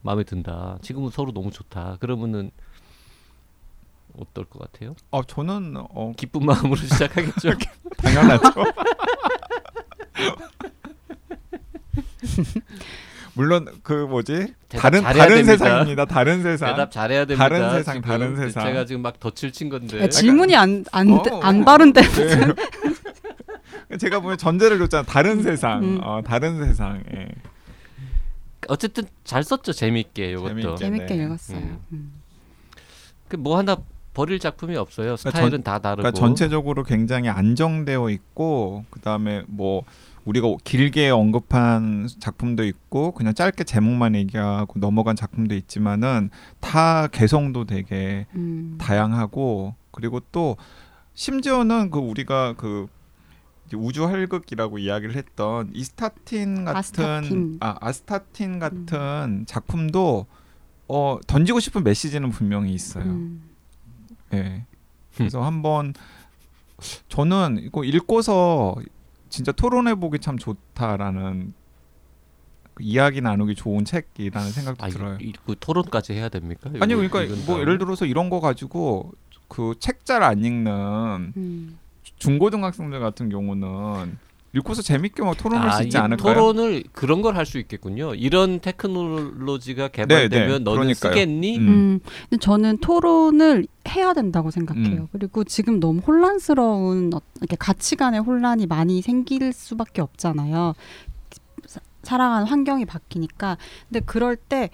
마음에 0.01 0.25
든다. 0.25 0.79
지금은 0.83 1.11
서로 1.11 1.33
너무 1.33 1.51
좋다. 1.51 1.99
그러면은 2.01 2.51
어떨 4.19 4.45
것 4.47 4.59
같아요? 4.61 4.95
어, 5.11 5.23
저는 5.23 5.75
어, 5.77 6.13
기쁜 6.17 6.45
마음으로 6.45 6.77
시작하겠죠. 6.77 7.53
당연하죠. 7.99 8.51
물론 13.35 13.67
그 13.83 13.93
뭐지 13.95 14.53
다른 14.69 15.03
다른 15.03 15.37
됩니다. 15.37 15.53
세상입니다. 15.53 16.05
다른 16.05 16.43
세상. 16.43 16.71
대답 16.71 16.91
잘해야 16.91 17.25
됩니다. 17.25 17.49
다른 17.49 17.71
세상, 17.71 17.95
지금 17.95 18.09
다른 18.09 18.37
세상. 18.37 18.67
제가 18.67 18.85
지금 18.85 19.01
막 19.01 19.19
덫을 19.19 19.53
친 19.53 19.71
건데. 19.71 20.03
야, 20.03 20.09
질문이 20.09 20.55
안안 20.55 20.85
어, 21.11 21.41
안 21.43 21.63
어. 21.63 21.65
바른데 21.65 22.03
네. 22.03 22.37
제가 23.99 24.21
보면 24.21 24.39
전제를 24.39 24.79
줬잖아. 24.79 25.05
다른 25.05 25.43
세상. 25.43 25.83
음. 25.83 26.01
어, 26.03 26.23
다른 26.25 26.65
세상. 26.65 27.03
예. 27.15 27.29
어쨌든 28.69 29.05
잘 29.25 29.43
썼죠. 29.43 29.73
재밌게 29.73 30.33
이것도. 30.33 30.49
재밌게. 30.49 30.77
재밌게 30.77 31.17
네. 31.17 31.25
읽었어요. 31.25 31.59
음. 31.59 31.81
음. 31.93 32.13
그뭐 33.29 33.59
하나 33.59 33.77
버릴 34.15 34.39
작품이 34.39 34.77
없어요. 34.77 35.17
그러니까 35.17 35.31
스타일은 35.31 35.63
다 35.63 35.79
다르고. 35.79 36.03
그러니까 36.03 36.19
전체적으로 36.19 36.85
굉장히 36.85 37.29
안정되어 37.29 38.11
있고 38.11 38.85
그다음에 38.91 39.43
뭐 39.49 39.85
우리가 40.25 40.49
길게 40.63 41.11
언급한 41.11 42.09
작품도 42.21 42.65
있고 42.65 43.13
그냥 43.13 43.35
짧게 43.35 43.65
제목만 43.65 44.15
얘기하고 44.15 44.79
넘어간 44.79 45.17
작품도 45.17 45.55
있지만은 45.55 46.31
다 46.61 47.09
개성도 47.09 47.65
되게 47.65 48.27
음. 48.35 48.77
다양하고 48.81 49.75
그리고 49.91 50.21
또 50.31 50.57
심지어는 51.15 51.91
그 51.91 51.99
우리가 51.99 52.55
그 52.57 52.87
우주 53.77 54.07
활극이라고 54.07 54.79
이야기를 54.79 55.15
했던 55.15 55.71
이스타틴 55.75 56.65
같은 56.65 56.77
아스타틴. 56.77 57.57
아 57.61 57.77
아스타틴 57.81 58.59
같은 58.59 59.45
작품도 59.47 60.27
어 60.89 61.19
던지고 61.27 61.61
싶은 61.61 61.85
메시지는 61.85 62.31
분명히 62.31 62.73
있어요. 62.73 63.05
음. 63.05 63.51
예. 64.35 64.67
그래서 65.17 65.43
한번 65.43 65.95
저는 67.09 67.59
이거 67.63 67.85
읽고서 67.85 68.77
진짜 69.29 69.53
토론해 69.53 69.95
보기 69.97 70.19
참 70.19 70.37
좋다라는 70.39 71.55
그 72.75 72.83
이야기 72.83 73.21
나누기 73.21 73.55
좋은 73.55 73.85
책이라는 73.85 74.51
생각도 74.51 74.85
아, 74.85 74.89
들어요. 74.89 75.19
이, 75.21 75.33
그 75.47 75.55
토론까지 75.59 76.15
해야 76.15 76.29
됩니까? 76.29 76.71
아니 76.81 76.95
그러니까 76.95 77.21
뭐? 77.47 77.61
예를 77.61 77.79
들어서 77.79 78.07
이런 78.07 78.31
거 78.31 78.41
가지고 78.41 79.13
그책잘안 79.49 80.45
읽는 80.45 81.33
음. 81.37 81.79
중고등학생들 82.23 83.01
같은 83.01 83.29
경우는 83.29 84.19
읽고서 84.55 84.83
재밌게 84.83 85.23
막 85.23 85.35
토론할 85.37 85.69
아, 85.69 85.73
수 85.73 85.83
있지 85.85 85.97
이 85.97 86.01
않을까요? 86.01 86.35
토론을 86.35 86.85
그런 86.93 87.23
걸 87.23 87.35
할 87.37 87.47
수 87.47 87.59
있겠군요. 87.59 88.15
이런 88.15 88.61
테크놀로지가 88.61 89.89
개발되면 89.89 90.31
네, 90.31 90.53
네, 90.53 90.59
너는 90.59 90.63
그러니까요. 90.83 91.13
쓰겠니? 91.13 91.57
음. 91.59 91.69
음. 91.69 92.01
근데 92.29 92.37
저는 92.39 92.79
토론을 92.79 93.67
해야 93.89 94.13
된다고 94.13 94.51
생각해요. 94.51 95.03
음. 95.03 95.09
그리고 95.11 95.43
지금 95.45 95.81
너무 95.81 96.01
혼란스러운 96.01 97.13
어- 97.15 97.21
이렇게 97.39 97.57
가치관의 97.57 98.21
혼란이 98.21 98.67
많이 98.67 99.01
생길 99.01 99.53
수밖에 99.55 100.03
없잖아요. 100.03 100.75
사- 101.67 101.81
살아가는 102.03 102.47
환경이 102.47 102.85
바뀌니까. 102.85 103.57
근데 103.89 104.01
그럴 104.05 104.37
때 104.37 104.69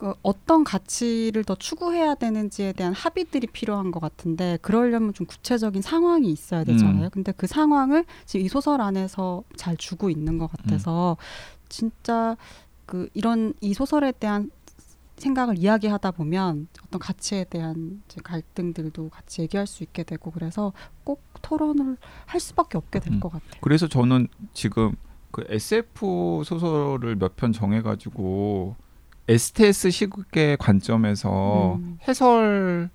그 0.00 0.14
어떤 0.22 0.64
가치를 0.64 1.44
더 1.44 1.54
추구해야 1.54 2.14
되는지에 2.14 2.72
대한 2.72 2.94
합의들이 2.94 3.46
필요한 3.48 3.90
것 3.90 4.00
같은데 4.00 4.58
그러려면 4.62 5.12
좀 5.12 5.26
구체적인 5.26 5.82
상황이 5.82 6.30
있어야 6.30 6.64
되잖아요. 6.64 7.04
음. 7.04 7.10
근데 7.12 7.32
그 7.32 7.46
상황을 7.46 8.06
지금 8.24 8.46
이 8.46 8.48
소설 8.48 8.80
안에서 8.80 9.44
잘 9.56 9.76
주고 9.76 10.08
있는 10.08 10.38
것 10.38 10.50
같아서 10.50 11.18
진짜 11.68 12.38
그 12.86 13.10
이런 13.12 13.52
이 13.60 13.74
소설에 13.74 14.12
대한 14.12 14.50
생각을 15.18 15.58
이야기하다 15.58 16.12
보면 16.12 16.68
어떤 16.86 16.98
가치에 16.98 17.44
대한 17.44 18.02
갈등들도 18.24 19.10
같이 19.10 19.42
얘기할 19.42 19.66
수 19.66 19.82
있게 19.82 20.02
되고 20.02 20.30
그래서 20.30 20.72
꼭 21.04 21.22
토론을 21.42 21.98
할 22.24 22.40
수밖에 22.40 22.78
없게 22.78 23.00
될 23.00 23.12
음. 23.12 23.20
것 23.20 23.28
같아요. 23.30 23.60
그래서 23.60 23.86
저는 23.86 24.28
지금 24.54 24.96
그 25.30 25.44
SF 25.46 26.40
소설을 26.46 27.16
몇 27.16 27.36
편 27.36 27.52
정해가지고 27.52 28.76
STS 29.28 29.90
시국의 29.90 30.56
관점에서 30.56 31.76
음. 31.76 31.98
해설하는 32.08 32.90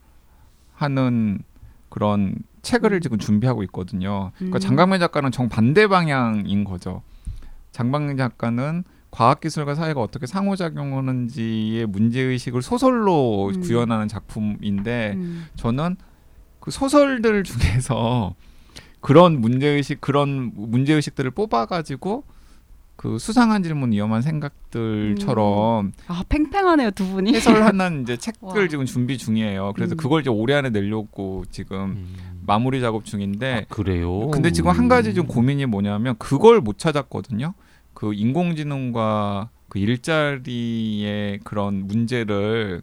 그런 1.90 2.36
책을 2.62 2.94
음. 2.94 3.02
지금 3.02 3.18
준비하고 3.18 3.64
있거든요. 3.64 4.32
그러니까 4.36 4.58
음. 4.58 4.60
장강민 4.60 5.00
작가는 5.00 5.32
정 5.32 5.48
반대 5.50 5.88
방향인 5.88 6.64
거죠. 6.64 7.02
장강민 7.72 8.18
작가는 8.18 8.84
과학기술과 9.12 9.76
사회가 9.76 10.02
어떻게 10.02 10.28
상호작용하는지의 10.28 11.86
문제의식을 11.86 12.62
소설로 12.62 13.52
음. 13.56 13.62
구현하는 13.62 14.10
작품인데 14.10 15.14
음. 15.16 15.46
저는 15.56 15.96
그 16.60 16.72
소설들 16.72 17.44
중에서 17.44 18.36
그런 19.00 19.40
문제의식 19.40 20.02
그런 20.02 20.52
문제의식들을 20.56 21.32
뽑아가지고 21.32 22.24
그 23.06 23.20
수상한 23.20 23.62
질문 23.62 23.92
위험한 23.92 24.24
생각들처럼 24.24 25.92
아 26.08 26.24
팽팽하네요 26.28 26.90
두 26.90 27.08
분이. 27.08 27.36
해설하는 27.36 28.02
이제 28.02 28.18
책들 28.18 28.62
와. 28.62 28.68
지금 28.68 28.86
준비 28.88 29.20
중이에요. 29.20 29.74
그래서 29.76 29.94
음. 29.94 29.98
그걸 29.98 30.22
이제 30.22 30.32
올해 30.32 30.56
안에 30.56 30.72
내려고 30.72 31.46
지금 31.52 31.78
음. 31.78 32.16
마무리 32.48 32.82
작업 32.82 33.06
중인데 33.06 33.68
아, 33.70 33.74
그래요. 33.74 34.32
근데 34.32 34.52
지금 34.52 34.72
한 34.72 34.88
가지 34.88 35.14
좀 35.14 35.28
고민이 35.28 35.68
뭐냐면 35.68 36.16
그걸 36.18 36.62
못 36.62 36.80
찾았거든요. 36.80 37.54
그 37.94 38.12
인공지능과 38.16 39.50
그 39.70 39.78
일자리의 39.78 41.42
그런 41.44 41.86
문제를 41.86 42.82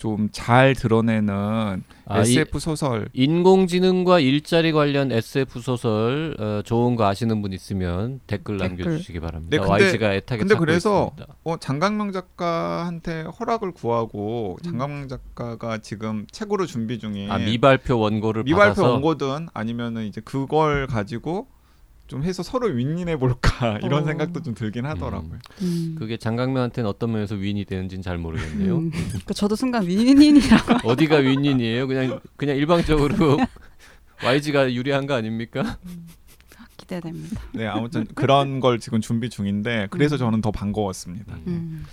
좀 0.00 0.30
잘 0.32 0.74
드러내는 0.74 1.82
아, 2.06 2.18
이 2.20 2.22
SF 2.38 2.58
소설 2.58 3.08
인공지능과 3.12 4.18
일자리 4.20 4.72
관련 4.72 5.12
SF 5.12 5.60
소설 5.60 6.34
어, 6.40 6.62
좋은 6.64 6.96
거 6.96 7.06
아시는 7.06 7.42
분 7.42 7.52
있으면 7.52 8.20
댓글 8.26 8.56
댓글. 8.58 8.84
남겨주시기 8.84 9.20
바랍니다. 9.20 9.50
네, 9.56 9.58
근데- 9.58 9.84
YG가 9.84 10.14
애타게 10.14 10.38
근데 10.40 10.54
찾고 10.54 10.64
그래서 10.64 11.10
있습니다. 11.12 11.34
어, 11.44 11.56
장강명 11.58 12.12
작가한테 12.12 13.22
허락을 13.38 13.72
구하고 13.72 14.56
음. 14.60 14.62
장강명 14.64 15.08
작가가 15.08 15.78
지금 15.78 16.26
책으로 16.32 16.64
준비 16.66 16.98
중에 16.98 17.28
아 17.28 17.38
미발표 17.38 17.98
원고를 17.98 18.44
미발표 18.44 18.68
받아서 18.74 18.92
원고든 18.92 19.48
아니면은 19.52 20.06
이제 20.06 20.20
그걸 20.24 20.86
가지고 20.86 21.46
좀 22.10 22.24
해서 22.24 22.42
서로 22.42 22.66
윈윈해 22.66 23.16
볼까 23.18 23.78
이런 23.84 24.02
어. 24.02 24.04
생각도 24.04 24.42
좀 24.42 24.52
들긴 24.52 24.84
하더라고요. 24.84 25.38
음. 25.62 25.94
그게 25.96 26.16
장강명한테는 26.16 26.90
어떤 26.90 27.12
면에서 27.12 27.36
윈이 27.36 27.64
되는지는 27.66 28.02
잘 28.02 28.18
모르겠네요. 28.18 28.78
음. 28.78 28.90
그 29.24 29.32
저도 29.32 29.54
순간 29.54 29.86
윈윈이라고 29.86 30.80
어디가 30.90 31.18
윈윈이에요? 31.18 31.86
그냥 31.86 32.18
그냥 32.36 32.56
일방적으로 32.56 33.38
YG가 34.24 34.74
유리한 34.74 35.06
거 35.06 35.14
아닙니까? 35.14 35.78
기대됩니다. 36.76 37.40
네, 37.54 37.66
아무튼 37.68 38.04
그런 38.16 38.58
걸 38.58 38.80
지금 38.80 39.00
준비 39.00 39.30
중인데 39.30 39.86
그래서 39.90 40.16
음. 40.16 40.18
저는 40.18 40.40
더 40.40 40.50
반가웠습니다. 40.50 41.36
음. 41.46 41.84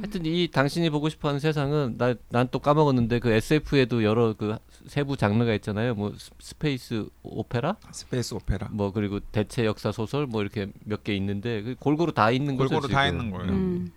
하여튼 0.00 0.24
이 0.24 0.48
당신이 0.50 0.88
보고 0.88 1.10
싶어하는 1.10 1.38
세상은 1.38 1.96
나 1.98 2.14
난 2.30 2.48
또 2.50 2.60
까먹었는데 2.60 3.18
그 3.18 3.30
SF에도 3.30 4.02
여러 4.04 4.32
그 4.32 4.56
세부 4.86 5.16
장르가 5.16 5.52
있잖아요. 5.54 5.94
뭐 5.94 6.12
스- 6.16 6.30
space 6.38 7.08
opera, 7.22 7.76
space 7.92 8.34
opera. 8.34 8.68
뭐 8.70 8.92
그리고 8.92 9.20
대체 9.20 9.64
역사 9.64 9.92
소설 9.92 10.26
뭐 10.26 10.42
이렇게 10.42 10.70
몇 10.84 11.02
개 11.04 11.14
있는데 11.16 11.62
그 11.62 11.74
골고루 11.78 12.12
다 12.12 12.30
있는 12.30 12.56
거죠. 12.56 12.70
골고루 12.70 12.92
다. 12.92 13.06
있는 13.06 13.30
거예요. 13.30 13.52
음. 13.52 13.92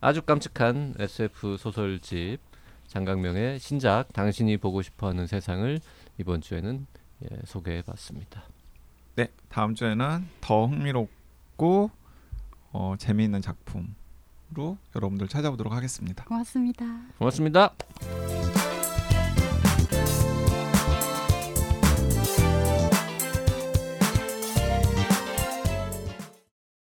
아주 0.00 0.22
깜찍한 0.22 0.94
SF 0.98 1.56
소설집 1.58 2.38
장강명의 2.88 3.58
신작 3.60 4.12
당신이 4.12 4.56
보고 4.56 4.82
싶어하는 4.82 5.26
세상을 5.26 5.80
이번 6.18 6.40
주에는 6.40 6.86
예, 7.24 7.36
소개해봤습니다. 7.44 8.42
네, 9.16 9.28
다음 9.50 9.74
주에는 9.74 10.26
더 10.40 10.66
흥미롭고 10.66 11.90
어, 12.72 12.94
재미있는 12.98 13.42
작품으로 13.42 14.78
여러분들 14.96 15.28
찾아보도록 15.28 15.72
하겠습니다. 15.72 16.24
고맙습니다. 16.24 16.84
고맙습니다. 17.18 17.74
음. 18.04 18.89